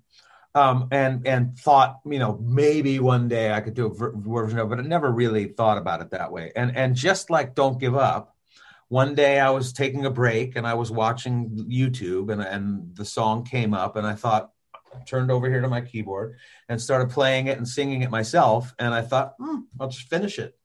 um, 0.55 0.87
and 0.91 1.27
and 1.27 1.57
thought 1.57 1.99
you 2.05 2.19
know 2.19 2.39
maybe 2.41 2.99
one 2.99 3.27
day 3.27 3.53
i 3.53 3.61
could 3.61 3.75
do 3.75 3.85
a 3.85 4.19
version 4.19 4.59
of 4.59 4.67
it 4.67 4.69
but 4.75 4.79
i 4.83 4.87
never 4.87 5.11
really 5.11 5.45
thought 5.45 5.77
about 5.77 6.01
it 6.01 6.11
that 6.11 6.31
way 6.31 6.51
and 6.55 6.75
and 6.75 6.95
just 6.95 7.29
like 7.29 7.55
don't 7.55 7.79
give 7.79 7.95
up 7.95 8.35
one 8.87 9.13
day 9.13 9.39
i 9.39 9.51
was 9.51 9.73
taking 9.73 10.05
a 10.05 10.09
break 10.09 10.55
and 10.55 10.65
i 10.65 10.73
was 10.73 10.91
watching 10.91 11.49
youtube 11.69 12.31
and 12.31 12.41
and 12.41 12.95
the 12.95 13.05
song 13.05 13.45
came 13.45 13.73
up 13.73 13.95
and 13.95 14.07
i 14.07 14.15
thought 14.15 14.51
turned 15.05 15.31
over 15.31 15.49
here 15.49 15.61
to 15.61 15.67
my 15.67 15.81
keyboard 15.81 16.37
and 16.67 16.81
started 16.81 17.09
playing 17.09 17.47
it 17.47 17.57
and 17.57 17.67
singing 17.67 18.01
it 18.01 18.09
myself. 18.09 18.73
And 18.79 18.93
I 18.93 19.01
thought, 19.01 19.35
hmm, 19.39 19.59
I'll 19.79 19.89
just 19.89 20.07
finish 20.07 20.39
it. 20.39 20.55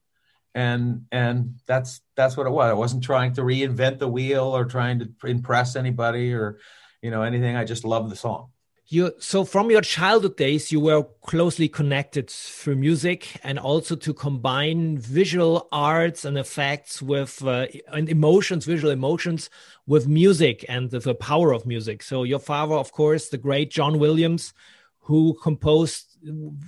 And 0.55 1.07
and 1.11 1.57
that's 1.67 2.01
that's 2.15 2.37
what 2.37 2.47
it 2.47 2.51
was. 2.51 2.71
I 2.71 2.75
wasn't 2.75 3.03
trying 3.03 3.35
to 3.35 3.43
reinvent 3.43 3.99
the 3.99 4.09
wheel 4.09 4.45
or 4.45 4.65
trying 4.65 5.01
to 5.01 5.09
impress 5.25 5.75
anybody 5.75 6.33
or 6.33 6.59
you 7.03 7.11
know 7.11 7.23
anything. 7.23 7.57
I 7.57 7.65
just 7.65 7.85
loved 7.85 8.09
the 8.11 8.17
song 8.17 8.51
you 8.87 9.13
so 9.19 9.45
from 9.45 9.71
your 9.71 9.81
childhood 9.81 10.37
days 10.37 10.71
you 10.71 10.79
were 10.79 11.05
closely 11.23 11.69
connected 11.69 12.29
through 12.29 12.77
music 12.77 13.41
and 13.43 13.59
also 13.59 13.97
to 13.97 14.13
combine 14.13 14.99
visual 14.99 15.69
arts 15.73 16.25
and 16.25 16.37
effects 16.37 17.01
with 17.01 17.43
uh, 17.45 17.67
and 17.93 18.11
emotions 18.11 18.67
visual 18.67 18.93
emotions 18.93 19.49
with 19.87 20.07
music 20.07 20.65
and 20.69 20.91
the, 20.91 20.99
the 20.99 21.15
power 21.15 21.53
of 21.53 21.67
music. 21.67 22.03
So 22.03 22.25
your 22.25 22.39
father 22.39 22.75
of 22.75 22.93
course 22.93 23.29
the 23.31 23.39
great 23.39 23.71
john 23.71 23.99
williams 23.99 24.53
who 24.99 25.35
composed 25.43 26.07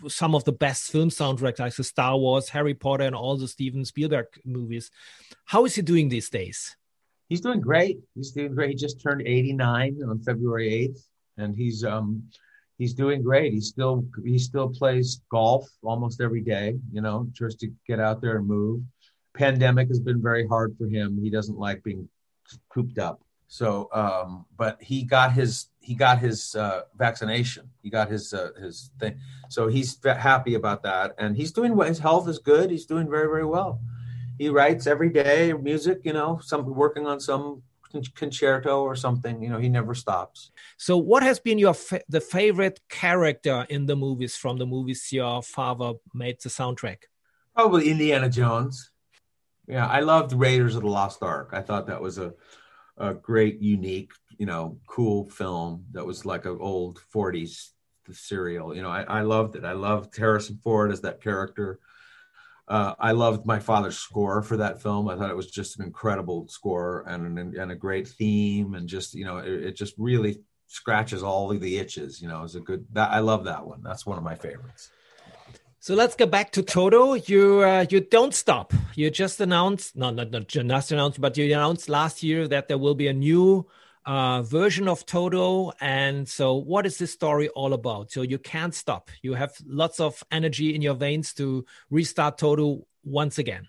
some 0.08 0.34
of 0.34 0.44
the 0.44 0.52
best 0.52 0.90
film 0.90 1.10
soundtracks 1.10 1.58
like 1.58 1.74
the 1.74 1.84
star 1.84 2.16
wars 2.16 2.48
harry 2.48 2.74
potter 2.74 3.04
and 3.04 3.14
all 3.14 3.36
the 3.36 3.48
steven 3.48 3.84
spielberg 3.84 4.26
movies. 4.44 4.90
How 5.44 5.66
is 5.66 5.74
he 5.74 5.82
doing 5.82 6.08
these 6.08 6.30
days? 6.30 6.76
He's 7.28 7.40
doing 7.40 7.60
great. 7.60 7.98
He's 8.14 8.30
doing 8.30 8.54
great. 8.54 8.70
He 8.70 8.76
just 8.76 9.02
turned 9.02 9.20
89 9.20 9.98
on 10.08 10.20
february 10.20 10.88
8th 10.94 11.02
and 11.38 11.54
he's 11.56 11.84
um 11.84 12.22
he's 12.78 12.94
doing 12.94 13.22
great. 13.22 13.52
He 13.52 13.60
still 13.60 14.04
he 14.24 14.38
still 14.38 14.68
plays 14.68 15.22
golf 15.30 15.68
almost 15.82 16.20
every 16.20 16.42
day, 16.42 16.78
you 16.92 17.00
know, 17.00 17.28
just 17.32 17.60
to 17.60 17.72
get 17.86 18.00
out 18.00 18.20
there 18.20 18.36
and 18.36 18.46
move. 18.46 18.82
Pandemic 19.34 19.88
has 19.88 20.00
been 20.00 20.22
very 20.22 20.46
hard 20.46 20.76
for 20.78 20.86
him. 20.86 21.18
He 21.22 21.30
doesn't 21.30 21.58
like 21.58 21.82
being 21.82 22.08
cooped 22.70 22.98
up. 22.98 23.20
So, 23.48 23.88
um, 23.92 24.46
but 24.56 24.82
he 24.82 25.04
got 25.04 25.32
his 25.32 25.68
he 25.80 25.94
got 25.94 26.18
his 26.18 26.54
uh, 26.56 26.82
vaccination. 26.96 27.70
He 27.82 27.90
got 27.90 28.10
his 28.10 28.34
uh, 28.34 28.50
his 28.60 28.90
thing. 28.98 29.18
So 29.48 29.68
he's 29.68 29.98
happy 30.04 30.54
about 30.54 30.82
that, 30.82 31.14
and 31.18 31.36
he's 31.36 31.52
doing 31.52 31.76
well. 31.76 31.86
His 31.86 32.00
health 32.00 32.28
is 32.28 32.38
good. 32.38 32.70
He's 32.70 32.86
doing 32.86 33.08
very 33.08 33.26
very 33.28 33.46
well. 33.46 33.80
He 34.38 34.48
writes 34.48 34.86
every 34.86 35.10
day 35.10 35.52
music. 35.52 36.00
You 36.02 36.12
know, 36.12 36.40
some 36.42 36.64
working 36.74 37.06
on 37.06 37.20
some 37.20 37.62
concerto 38.02 38.82
or 38.82 38.96
something. 38.96 39.42
You 39.42 39.50
know, 39.50 39.58
he 39.58 39.68
never 39.68 39.94
stops. 39.94 40.50
So, 40.76 40.96
what 40.96 41.22
has 41.22 41.38
been 41.38 41.58
your 41.58 41.74
fa 41.74 42.00
the 42.08 42.20
favorite 42.20 42.80
character 42.88 43.66
in 43.68 43.86
the 43.86 43.96
movies 43.96 44.36
from 44.36 44.58
the 44.58 44.66
movies 44.66 45.12
your 45.12 45.42
father 45.42 45.94
made 46.14 46.40
the 46.42 46.48
soundtrack? 46.48 46.98
Probably 47.54 47.90
Indiana 47.90 48.28
Jones. 48.28 48.90
Yeah, 49.66 49.86
I 49.86 50.00
loved 50.00 50.32
Raiders 50.32 50.76
of 50.76 50.82
the 50.82 50.88
Lost 50.88 51.22
Ark. 51.22 51.50
I 51.52 51.62
thought 51.62 51.86
that 51.88 52.00
was 52.00 52.18
a 52.18 52.34
a 52.98 53.12
great, 53.12 53.60
unique, 53.60 54.12
you 54.38 54.46
know, 54.46 54.78
cool 54.86 55.28
film 55.28 55.84
that 55.92 56.06
was 56.06 56.24
like 56.24 56.44
an 56.46 56.56
old 56.60 57.00
'40s 57.14 57.70
serial. 58.12 58.74
You 58.74 58.82
know, 58.82 58.90
I, 58.90 59.02
I 59.02 59.20
loved 59.22 59.56
it. 59.56 59.64
I 59.64 59.72
loved 59.72 60.16
Harrison 60.16 60.58
Ford 60.62 60.92
as 60.92 61.00
that 61.02 61.20
character. 61.20 61.80
Uh, 62.68 62.94
I 62.98 63.12
loved 63.12 63.46
my 63.46 63.60
father's 63.60 63.98
score 63.98 64.42
for 64.42 64.56
that 64.56 64.82
film. 64.82 65.08
I 65.08 65.16
thought 65.16 65.30
it 65.30 65.36
was 65.36 65.50
just 65.50 65.78
an 65.78 65.84
incredible 65.84 66.48
score 66.48 67.04
and 67.06 67.38
and 67.38 67.70
a 67.70 67.76
great 67.76 68.08
theme, 68.08 68.74
and 68.74 68.88
just 68.88 69.14
you 69.14 69.24
know, 69.24 69.38
it, 69.38 69.66
it 69.66 69.76
just 69.76 69.94
really 69.98 70.38
scratches 70.66 71.22
all 71.22 71.52
of 71.52 71.60
the 71.60 71.78
itches. 71.78 72.20
You 72.20 72.28
know, 72.28 72.42
it's 72.42 72.56
a 72.56 72.60
good. 72.60 72.86
That, 72.92 73.12
I 73.12 73.20
love 73.20 73.44
that 73.44 73.64
one. 73.64 73.82
That's 73.82 74.04
one 74.04 74.18
of 74.18 74.24
my 74.24 74.34
favorites. 74.34 74.90
So 75.78 75.94
let's 75.94 76.16
get 76.16 76.32
back 76.32 76.50
to 76.52 76.62
Toto. 76.64 77.14
You 77.14 77.62
uh, 77.62 77.86
you 77.88 78.00
don't 78.00 78.34
stop. 78.34 78.72
You 78.96 79.10
just 79.10 79.40
announced, 79.40 79.94
no, 79.94 80.10
not 80.10 80.32
not 80.32 80.48
just 80.48 80.90
announced, 80.90 81.20
but 81.20 81.36
you 81.36 81.44
announced 81.44 81.88
last 81.88 82.24
year 82.24 82.48
that 82.48 82.66
there 82.66 82.78
will 82.78 82.96
be 82.96 83.06
a 83.06 83.12
new 83.12 83.66
uh, 84.06 84.42
version 84.42 84.88
of 84.88 85.04
Toto. 85.04 85.72
And 85.80 86.28
so, 86.28 86.54
what 86.54 86.86
is 86.86 86.98
this 86.98 87.12
story 87.12 87.48
all 87.50 87.74
about? 87.74 88.10
So, 88.12 88.22
you 88.22 88.38
can't 88.38 88.74
stop. 88.74 89.10
You 89.22 89.34
have 89.34 89.54
lots 89.66 90.00
of 90.00 90.22
energy 90.30 90.74
in 90.74 90.80
your 90.80 90.94
veins 90.94 91.34
to 91.34 91.66
restart 91.90 92.38
Toto 92.38 92.86
once 93.04 93.38
again. 93.38 93.68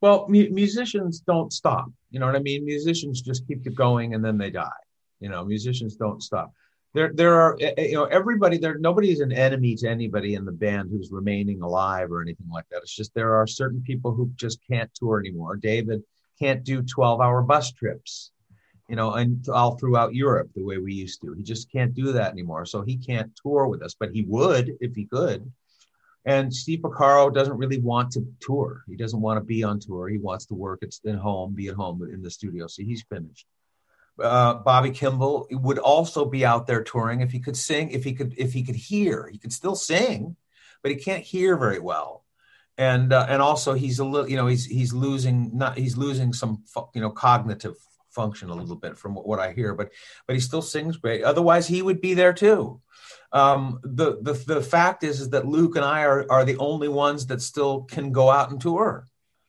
Well, 0.00 0.26
mu 0.28 0.48
musicians 0.50 1.20
don't 1.20 1.52
stop. 1.52 1.90
You 2.10 2.20
know 2.20 2.26
what 2.26 2.36
I 2.36 2.40
mean? 2.40 2.64
Musicians 2.64 3.20
just 3.20 3.46
keep 3.46 3.66
it 3.66 3.74
going 3.74 4.14
and 4.14 4.24
then 4.24 4.38
they 4.38 4.50
die. 4.50 4.82
You 5.20 5.28
know, 5.28 5.44
musicians 5.44 5.96
don't 5.96 6.22
stop. 6.22 6.52
There, 6.94 7.12
there 7.12 7.34
are, 7.34 7.56
eh, 7.60 7.72
eh, 7.76 7.86
you 7.88 7.94
know, 7.94 8.04
everybody 8.04 8.58
there, 8.58 8.78
nobody's 8.78 9.20
an 9.20 9.32
enemy 9.32 9.74
to 9.76 9.88
anybody 9.88 10.34
in 10.34 10.44
the 10.44 10.52
band 10.52 10.88
who's 10.90 11.10
remaining 11.10 11.60
alive 11.62 12.10
or 12.10 12.22
anything 12.22 12.48
like 12.50 12.64
that. 12.70 12.78
It's 12.82 12.94
just 12.94 13.14
there 13.14 13.34
are 13.34 13.46
certain 13.46 13.82
people 13.82 14.14
who 14.14 14.30
just 14.36 14.60
can't 14.70 14.90
tour 14.94 15.18
anymore. 15.18 15.56
David 15.56 16.02
can't 16.40 16.64
do 16.64 16.82
12 16.82 17.20
hour 17.20 17.42
bus 17.42 17.72
trips 17.72 18.30
you 18.88 18.96
know, 18.96 19.12
and 19.12 19.46
all 19.48 19.76
throughout 19.76 20.14
Europe 20.14 20.50
the 20.54 20.64
way 20.64 20.78
we 20.78 20.94
used 20.94 21.20
to. 21.20 21.32
He 21.34 21.42
just 21.42 21.70
can't 21.70 21.94
do 21.94 22.12
that 22.12 22.32
anymore. 22.32 22.64
So 22.64 22.82
he 22.82 22.96
can't 22.96 23.30
tour 23.42 23.66
with 23.66 23.82
us, 23.82 23.94
but 23.98 24.12
he 24.12 24.22
would 24.22 24.72
if 24.80 24.94
he 24.94 25.04
could. 25.04 25.52
And 26.24 26.52
Steve 26.52 26.80
Porcaro 26.80 27.32
doesn't 27.32 27.56
really 27.56 27.78
want 27.78 28.12
to 28.12 28.26
tour. 28.40 28.82
He 28.88 28.96
doesn't 28.96 29.20
want 29.20 29.38
to 29.38 29.44
be 29.44 29.62
on 29.62 29.78
tour. 29.78 30.08
He 30.08 30.18
wants 30.18 30.46
to 30.46 30.54
work 30.54 30.82
at, 30.82 30.94
at 31.06 31.18
home, 31.18 31.54
be 31.54 31.68
at 31.68 31.74
home 31.74 32.02
in 32.02 32.22
the 32.22 32.30
studio. 32.30 32.66
So 32.66 32.82
he's 32.82 33.02
finished. 33.02 33.46
Uh, 34.18 34.54
Bobby 34.54 34.90
Kimball 34.90 35.46
would 35.50 35.78
also 35.78 36.24
be 36.24 36.44
out 36.44 36.66
there 36.66 36.82
touring 36.82 37.20
if 37.20 37.30
he 37.30 37.38
could 37.38 37.56
sing, 37.56 37.90
if 37.90 38.04
he 38.04 38.14
could, 38.14 38.34
if 38.36 38.52
he 38.52 38.62
could 38.62 38.74
hear. 38.74 39.28
He 39.30 39.38
could 39.38 39.52
still 39.52 39.76
sing, 39.76 40.34
but 40.82 40.90
he 40.90 40.96
can't 40.96 41.22
hear 41.22 41.56
very 41.56 41.78
well. 41.78 42.24
And 42.76 43.12
uh, 43.12 43.26
and 43.28 43.40
also 43.40 43.74
he's 43.74 43.98
a 43.98 44.04
little, 44.04 44.28
you 44.28 44.36
know, 44.36 44.46
he's 44.46 44.64
he's 44.64 44.92
losing 44.92 45.56
not 45.56 45.78
he's 45.78 45.96
losing 45.96 46.32
some 46.32 46.64
you 46.94 47.00
know 47.00 47.10
cognitive 47.10 47.76
function 48.10 48.50
a 48.50 48.54
little 48.54 48.76
bit 48.76 48.96
from 48.96 49.14
what 49.14 49.38
I 49.38 49.52
hear, 49.52 49.74
but 49.74 49.90
but 50.26 50.34
he 50.34 50.40
still 50.40 50.62
sings 50.62 50.96
great. 50.96 51.22
Otherwise, 51.22 51.66
he 51.66 51.82
would 51.82 52.00
be 52.00 52.14
there 52.14 52.32
too. 52.32 52.80
Um, 53.32 53.80
the 53.82 54.18
the 54.22 54.32
the 54.32 54.62
fact 54.62 55.04
is 55.04 55.20
is 55.20 55.30
that 55.30 55.46
Luke 55.46 55.76
and 55.76 55.84
I 55.84 56.02
are 56.02 56.26
are 56.30 56.44
the 56.44 56.56
only 56.58 56.88
ones 56.88 57.26
that 57.26 57.42
still 57.42 57.82
can 57.82 58.12
go 58.12 58.30
out 58.30 58.50
and 58.50 58.60
tour. 58.60 59.06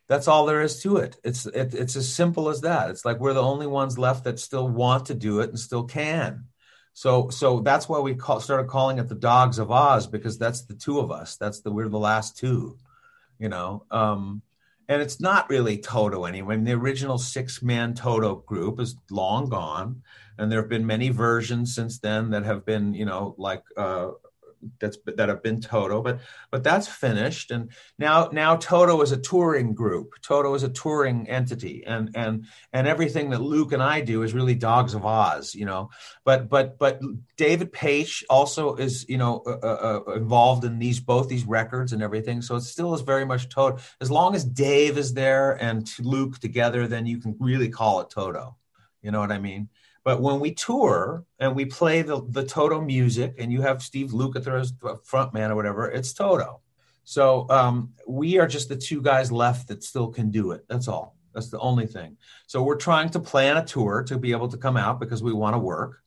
That's 0.08 0.28
all 0.28 0.46
there 0.46 0.62
is 0.62 0.82
to 0.82 0.98
it. 0.98 1.18
It's 1.24 1.46
it, 1.46 1.74
it's 1.74 1.96
as 1.96 2.12
simple 2.12 2.50
as 2.50 2.62
that. 2.62 2.90
It's 2.90 3.06
like 3.06 3.20
we're 3.20 3.34
the 3.34 3.42
only 3.42 3.68
ones 3.68 3.98
left 3.98 4.24
that 4.24 4.40
still 4.40 4.68
want 4.68 5.06
to 5.08 5.14
do 5.14 5.40
it 5.40 5.50
and 5.50 5.60
still 5.60 5.84
can. 5.84 6.46
So 6.94 7.30
so 7.30 7.62
that's 7.62 7.88
why 7.88 8.00
we 8.00 8.16
call, 8.16 8.42
started 8.42 8.68
calling 8.68 8.98
it 8.98 9.08
the 9.08 9.16
Dogs 9.16 9.60
of 9.60 9.72
Oz 9.72 10.08
because 10.08 10.38
that's 10.38 10.66
the 10.66 10.74
two 10.74 11.00
of 11.00 11.12
us. 11.12 11.38
That's 11.38 11.62
the 11.62 11.72
we're 11.72 11.88
the 11.88 12.00
last 12.00 12.38
two, 12.38 12.78
you 13.38 13.50
know. 13.50 13.86
Um, 13.92 14.42
and 14.90 15.04
it's 15.04 15.22
not 15.22 15.50
really 15.50 15.78
Toto 15.78 16.26
anyway. 16.26 16.56
I 16.56 16.58
mean, 16.58 16.66
the 16.66 16.74
original 16.74 17.20
six-man 17.20 17.94
Toto 17.94 18.38
group 18.38 18.80
is 18.80 18.96
long 19.12 19.48
gone, 19.48 20.02
and 20.40 20.52
there 20.52 20.60
have 20.60 20.70
been 20.70 20.86
many 20.86 21.10
versions 21.10 21.76
since 21.76 22.00
then 22.00 22.32
that 22.32 22.44
have 22.44 22.66
been, 22.66 22.96
you 22.96 23.06
know, 23.06 23.36
like 23.38 23.64
uh, 23.78 24.10
that's 24.80 24.98
that 25.06 25.30
have 25.30 25.44
been 25.44 25.62
Toto, 25.62 26.02
but 26.02 26.20
but 26.52 26.64
that's 26.64 26.88
finished. 26.88 27.52
And 27.52 27.72
now 27.98 28.30
now 28.32 28.56
Toto 28.56 29.02
is 29.02 29.12
a 29.12 29.18
touring 29.18 29.74
group. 29.74 30.14
Toto 30.22 30.54
is 30.54 30.64
a 30.64 30.70
touring 30.70 31.30
entity, 31.30 31.84
and 31.86 32.10
and 32.16 32.46
and 32.74 32.88
everything 32.88 33.30
that 33.32 33.42
Luke 33.42 33.72
and 33.72 33.84
I 33.84 34.02
do 34.02 34.24
is 34.24 34.34
really 34.34 34.56
Dogs 34.56 34.94
of 34.94 35.06
Oz, 35.06 35.56
you 35.56 35.66
know. 35.66 35.90
But 36.24 36.50
but 36.50 36.78
but 36.78 37.00
David 37.38 37.72
Paich 37.72 38.24
also 38.30 38.76
is 38.76 39.06
you 39.08 39.18
know 39.18 39.42
uh, 39.46 39.60
uh, 39.64 40.02
uh, 40.08 40.12
involved 40.14 40.66
in 40.66 40.80
these 40.80 41.00
both 41.00 41.30
these 41.30 41.46
records 41.46 41.94
and 41.94 42.04
everything. 42.04 42.42
So 42.42 42.56
it 42.56 42.62
still 42.62 42.94
is 42.94 43.02
very 43.02 43.26
much 43.26 43.50
Toto. 43.50 43.80
As 44.02 44.12
long 44.12 44.36
as 44.36 44.44
Dave 44.44 44.98
is 44.98 45.14
there 45.14 45.52
and 45.62 45.90
Luke 46.00 46.40
together, 46.40 46.88
then 46.88 47.06
you 47.06 47.20
can 47.20 47.36
really 47.40 47.70
call 47.70 48.02
it 48.02 48.10
Toto. 48.10 48.56
You 49.02 49.12
know 49.12 49.20
what 49.20 49.32
I 49.32 49.40
mean? 49.40 49.70
But 50.10 50.24
when 50.24 50.40
we 50.40 50.56
tour 50.56 51.24
and 51.38 51.56
we 51.56 51.66
play 51.66 52.02
the, 52.02 52.26
the 52.30 52.44
Toto 52.44 52.82
music, 52.82 53.36
and 53.38 53.54
you 53.54 53.62
have 53.62 53.84
Steve 53.84 54.10
Lukather 54.10 54.60
as 54.60 54.74
the 54.74 54.98
front 55.04 55.36
man 55.36 55.52
or 55.52 55.56
whatever, 55.56 55.88
it's 55.88 56.14
Toto. 56.14 56.62
So 57.04 57.46
um, 57.52 57.94
we 58.08 58.40
are 58.40 58.48
just 58.48 58.70
the 58.70 58.76
two 58.76 59.04
guys 59.04 59.32
left 59.32 59.68
that 59.68 59.84
still 59.84 60.08
can 60.08 60.32
do 60.32 60.50
it. 60.50 60.66
That's 60.68 60.88
all. 60.88 61.16
That's 61.36 61.52
the 61.52 61.60
only 61.60 61.86
thing. 61.86 62.18
So 62.48 62.64
we're 62.64 62.78
trying 62.78 63.10
to 63.10 63.20
plan 63.20 63.58
a 63.58 63.64
tour 63.64 64.02
to 64.08 64.18
be 64.18 64.32
able 64.32 64.48
to 64.48 64.58
come 64.58 64.78
out 64.78 65.00
because 65.00 65.22
we 65.22 65.32
want 65.32 65.54
to 65.54 65.60
work, 65.60 66.02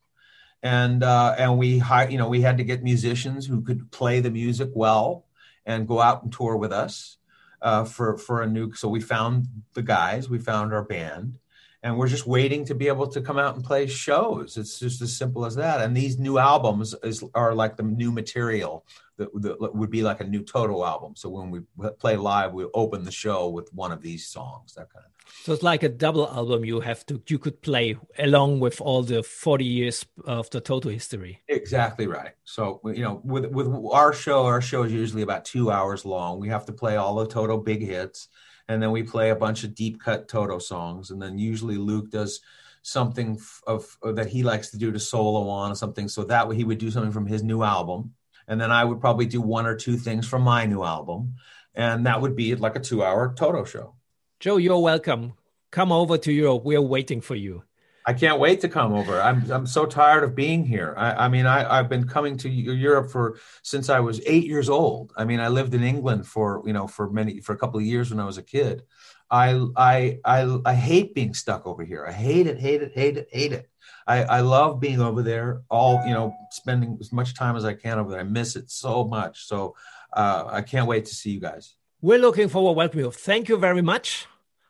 and 0.61 1.01
uh, 1.01 1.35
and 1.37 1.57
we 1.57 1.77
hire, 1.77 2.09
you 2.09 2.17
know 2.17 2.27
we 2.27 2.41
had 2.41 2.57
to 2.57 2.65
get 2.65 2.83
musicians 2.83 3.45
who 3.45 3.61
could 3.61 3.89
play 3.89 4.19
the 4.19 4.31
music 4.31 4.69
well 4.73 5.27
and 5.65 5.87
go 5.87 6.01
out 6.01 6.23
and 6.23 6.33
tour 6.33 6.57
with 6.57 6.73
us 6.73 7.19
uh, 7.61 7.85
for 7.85 8.17
for 8.17 8.41
a 8.41 8.47
new. 8.47 8.73
So 8.73 8.89
we 8.89 8.99
found 8.99 9.47
the 9.75 9.81
guys, 9.81 10.29
we 10.29 10.39
found 10.39 10.73
our 10.73 10.83
band, 10.83 11.39
and 11.83 11.97
we're 11.97 12.07
just 12.07 12.25
waiting 12.25 12.65
to 12.65 12.75
be 12.75 12.87
able 12.87 13.07
to 13.07 13.21
come 13.21 13.37
out 13.37 13.55
and 13.55 13.63
play 13.63 13.87
shows. 13.87 14.55
It's 14.55 14.79
just 14.79 15.01
as 15.01 15.15
simple 15.15 15.45
as 15.45 15.55
that. 15.55 15.81
And 15.81 15.95
these 15.95 16.17
new 16.17 16.37
albums 16.37 16.95
is 17.03 17.23
are 17.35 17.53
like 17.53 17.75
the 17.75 17.83
new 17.83 18.11
material 18.11 18.85
that, 19.17 19.29
that 19.41 19.75
would 19.75 19.91
be 19.91 20.01
like 20.01 20.21
a 20.21 20.23
new 20.23 20.43
Toto 20.43 20.83
album. 20.83 21.15
So 21.17 21.29
when 21.29 21.51
we 21.51 21.59
play 21.99 22.15
live, 22.15 22.53
we 22.53 22.65
open 22.73 23.03
the 23.03 23.11
show 23.11 23.49
with 23.49 23.71
one 23.73 23.91
of 23.91 24.01
these 24.01 24.25
songs. 24.25 24.73
That 24.75 24.91
kind 24.93 25.05
of. 25.05 25.11
So 25.43 25.51
it's 25.51 25.63
like 25.63 25.83
a 25.83 25.89
double 25.89 26.27
album 26.27 26.63
you 26.63 26.79
have 26.79 27.05
to 27.07 27.21
you 27.27 27.37
could 27.37 27.61
play 27.61 27.97
along 28.17 28.61
with 28.61 28.79
all 28.79 29.03
the 29.03 29.21
40 29.21 29.65
years 29.65 30.05
of 30.25 30.49
the 30.51 30.61
Toto 30.61 30.89
history. 30.89 31.41
Exactly 31.49 32.07
right. 32.07 32.31
So 32.45 32.79
you 32.85 33.03
know, 33.03 33.19
with 33.25 33.47
with 33.47 33.67
our 33.91 34.13
show, 34.13 34.45
our 34.45 34.61
show 34.61 34.83
is 34.83 34.93
usually 34.93 35.21
about 35.21 35.43
two 35.43 35.69
hours 35.69 36.05
long. 36.05 36.39
We 36.39 36.47
have 36.47 36.65
to 36.67 36.73
play 36.73 36.95
all 36.95 37.15
the 37.15 37.27
Toto 37.27 37.57
big 37.57 37.81
hits 37.85 38.29
and 38.67 38.81
then 38.81 38.91
we 38.91 39.03
play 39.03 39.29
a 39.29 39.35
bunch 39.35 39.63
of 39.63 39.75
deep 39.75 40.01
cut 40.01 40.27
Toto 40.27 40.59
songs, 40.59 41.11
and 41.11 41.21
then 41.21 41.37
usually 41.37 41.77
Luke 41.77 42.09
does 42.09 42.41
something 42.81 43.39
of, 43.65 43.97
that 44.03 44.27
he 44.27 44.43
likes 44.43 44.71
to 44.71 44.77
do 44.77 44.91
to 44.91 44.99
solo 44.99 45.47
on 45.49 45.71
or 45.71 45.75
something. 45.75 46.07
So 46.07 46.25
that 46.25 46.47
way 46.47 46.55
he 46.55 46.63
would 46.63 46.79
do 46.79 46.91
something 46.91 47.11
from 47.11 47.25
his 47.25 47.43
new 47.43 47.63
album, 47.63 48.13
and 48.47 48.59
then 48.59 48.71
I 48.71 48.83
would 48.83 48.99
probably 48.99 49.25
do 49.25 49.41
one 49.41 49.65
or 49.65 49.75
two 49.75 49.97
things 49.97 50.27
from 50.27 50.41
my 50.41 50.65
new 50.65 50.83
album, 50.83 51.35
and 51.75 52.05
that 52.05 52.21
would 52.21 52.35
be 52.35 52.55
like 52.55 52.75
a 52.75 52.81
two 52.81 53.03
hour 53.03 53.33
Toto 53.35 53.63
show. 53.63 53.95
Joe, 54.39 54.57
you're 54.57 54.79
welcome. 54.79 55.33
Come 55.71 55.91
over 55.91 56.17
to 56.17 56.31
Europe. 56.31 56.63
We're 56.65 56.81
waiting 56.81 57.21
for 57.21 57.35
you. 57.35 57.63
I 58.05 58.13
can't 58.13 58.39
wait 58.39 58.61
to 58.61 58.69
come 58.69 58.93
over. 58.93 59.21
I'm 59.21 59.49
I'm 59.49 59.65
so 59.65 59.85
tired 59.85 60.23
of 60.23 60.35
being 60.35 60.65
here. 60.65 60.93
I, 60.97 61.25
I 61.25 61.27
mean, 61.29 61.45
I, 61.45 61.79
I've 61.79 61.89
been 61.89 62.05
coming 62.05 62.37
to 62.37 62.49
Europe 62.49 63.09
for 63.09 63.39
since 63.61 63.89
I 63.89 63.99
was 63.99 64.21
eight 64.25 64.45
years 64.45 64.69
old. 64.69 65.13
I 65.15 65.23
mean, 65.23 65.39
I 65.39 65.47
lived 65.47 65.73
in 65.73 65.83
England 65.83 66.27
for 66.27 66.61
you 66.65 66.73
know 66.73 66.87
for 66.87 67.09
many 67.09 67.39
for 67.39 67.53
a 67.53 67.57
couple 67.57 67.79
of 67.79 67.85
years 67.85 68.09
when 68.09 68.19
I 68.19 68.25
was 68.25 68.37
a 68.37 68.43
kid. 68.43 68.83
I 69.31 69.65
I 69.77 70.19
I 70.25 70.59
I 70.65 70.73
hate 70.73 71.15
being 71.15 71.33
stuck 71.33 71.65
over 71.65 71.83
here. 71.83 72.05
I 72.05 72.11
hate 72.11 72.47
it, 72.47 72.59
hate 72.59 72.81
it, 72.81 72.91
hate 72.93 73.17
it, 73.17 73.29
hate 73.31 73.53
it. 73.53 73.69
I, 74.05 74.23
I 74.23 74.39
love 74.41 74.81
being 74.81 75.01
over 75.01 75.21
there. 75.21 75.61
All 75.69 76.03
you 76.05 76.13
know, 76.13 76.35
spending 76.51 76.97
as 76.99 77.13
much 77.13 77.35
time 77.35 77.55
as 77.55 77.63
I 77.63 77.73
can 77.73 77.99
over 77.99 78.11
there. 78.11 78.19
I 78.19 78.23
miss 78.23 78.55
it 78.55 78.69
so 78.69 79.05
much. 79.05 79.45
So 79.45 79.75
uh, 80.11 80.43
I 80.47 80.61
can't 80.61 80.87
wait 80.87 81.05
to 81.05 81.15
see 81.15 81.31
you 81.31 81.39
guys. 81.39 81.75
We're 82.01 82.19
looking 82.19 82.49
forward. 82.49 82.73
Welcome 82.73 82.99
you. 82.99 83.11
Thank 83.11 83.47
you 83.47 83.57
very 83.57 83.81
much. 83.81 84.27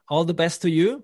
All 0.08 0.24
the 0.24 0.36
best 0.36 0.62
to 0.62 0.70
you. 0.70 1.04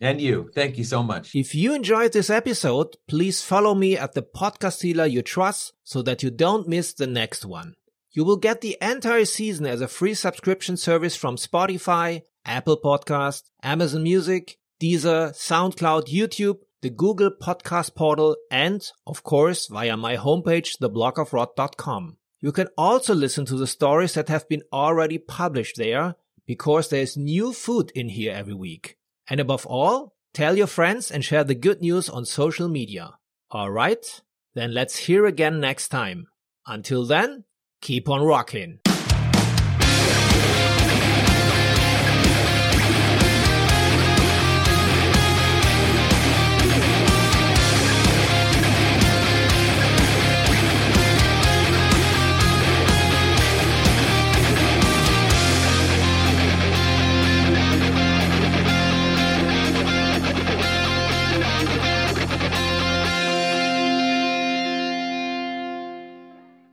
And 0.00 0.20
you. 0.20 0.50
Thank 0.54 0.76
you 0.76 0.84
so 0.84 1.02
much. 1.02 1.34
If 1.34 1.54
you 1.54 1.74
enjoyed 1.74 2.12
this 2.12 2.28
episode, 2.28 2.96
please 3.08 3.42
follow 3.42 3.74
me 3.74 3.96
at 3.96 4.12
the 4.12 4.22
podcast 4.22 4.80
dealer 4.80 5.06
you 5.06 5.22
trust 5.22 5.72
so 5.84 6.02
that 6.02 6.22
you 6.22 6.30
don't 6.30 6.68
miss 6.68 6.92
the 6.92 7.06
next 7.06 7.44
one. 7.46 7.74
You 8.12 8.24
will 8.24 8.36
get 8.36 8.60
the 8.60 8.76
entire 8.80 9.24
season 9.24 9.66
as 9.66 9.80
a 9.80 9.88
free 9.88 10.14
subscription 10.14 10.76
service 10.76 11.16
from 11.16 11.36
Spotify, 11.36 12.22
Apple 12.44 12.78
Podcast, 12.82 13.42
Amazon 13.62 14.02
Music, 14.02 14.58
Deezer, 14.80 15.34
SoundCloud, 15.34 16.08
YouTube, 16.08 16.58
the 16.82 16.90
Google 16.90 17.30
Podcast 17.30 17.94
Portal, 17.94 18.36
and, 18.50 18.86
of 19.06 19.22
course, 19.22 19.66
via 19.66 19.96
my 19.96 20.16
homepage, 20.16 20.78
theblogofrock.com. 20.80 22.16
You 22.40 22.52
can 22.52 22.68
also 22.76 23.14
listen 23.14 23.46
to 23.46 23.56
the 23.56 23.66
stories 23.66 24.14
that 24.14 24.28
have 24.28 24.48
been 24.48 24.62
already 24.72 25.18
published 25.18 25.76
there 25.76 26.16
because 26.46 26.88
there's 26.88 27.16
new 27.16 27.52
food 27.52 27.90
in 27.94 28.10
here 28.10 28.32
every 28.32 28.54
week. 28.54 28.98
And 29.28 29.40
above 29.40 29.66
all, 29.66 30.14
tell 30.32 30.56
your 30.56 30.66
friends 30.66 31.10
and 31.10 31.24
share 31.24 31.44
the 31.44 31.54
good 31.54 31.80
news 31.80 32.08
on 32.08 32.24
social 32.24 32.68
media. 32.68 33.18
Alright? 33.52 34.22
Then 34.54 34.72
let's 34.72 34.96
hear 34.96 35.26
again 35.26 35.60
next 35.60 35.88
time. 35.88 36.28
Until 36.66 37.04
then, 37.04 37.44
keep 37.80 38.08
on 38.08 38.22
rocking. 38.22 38.80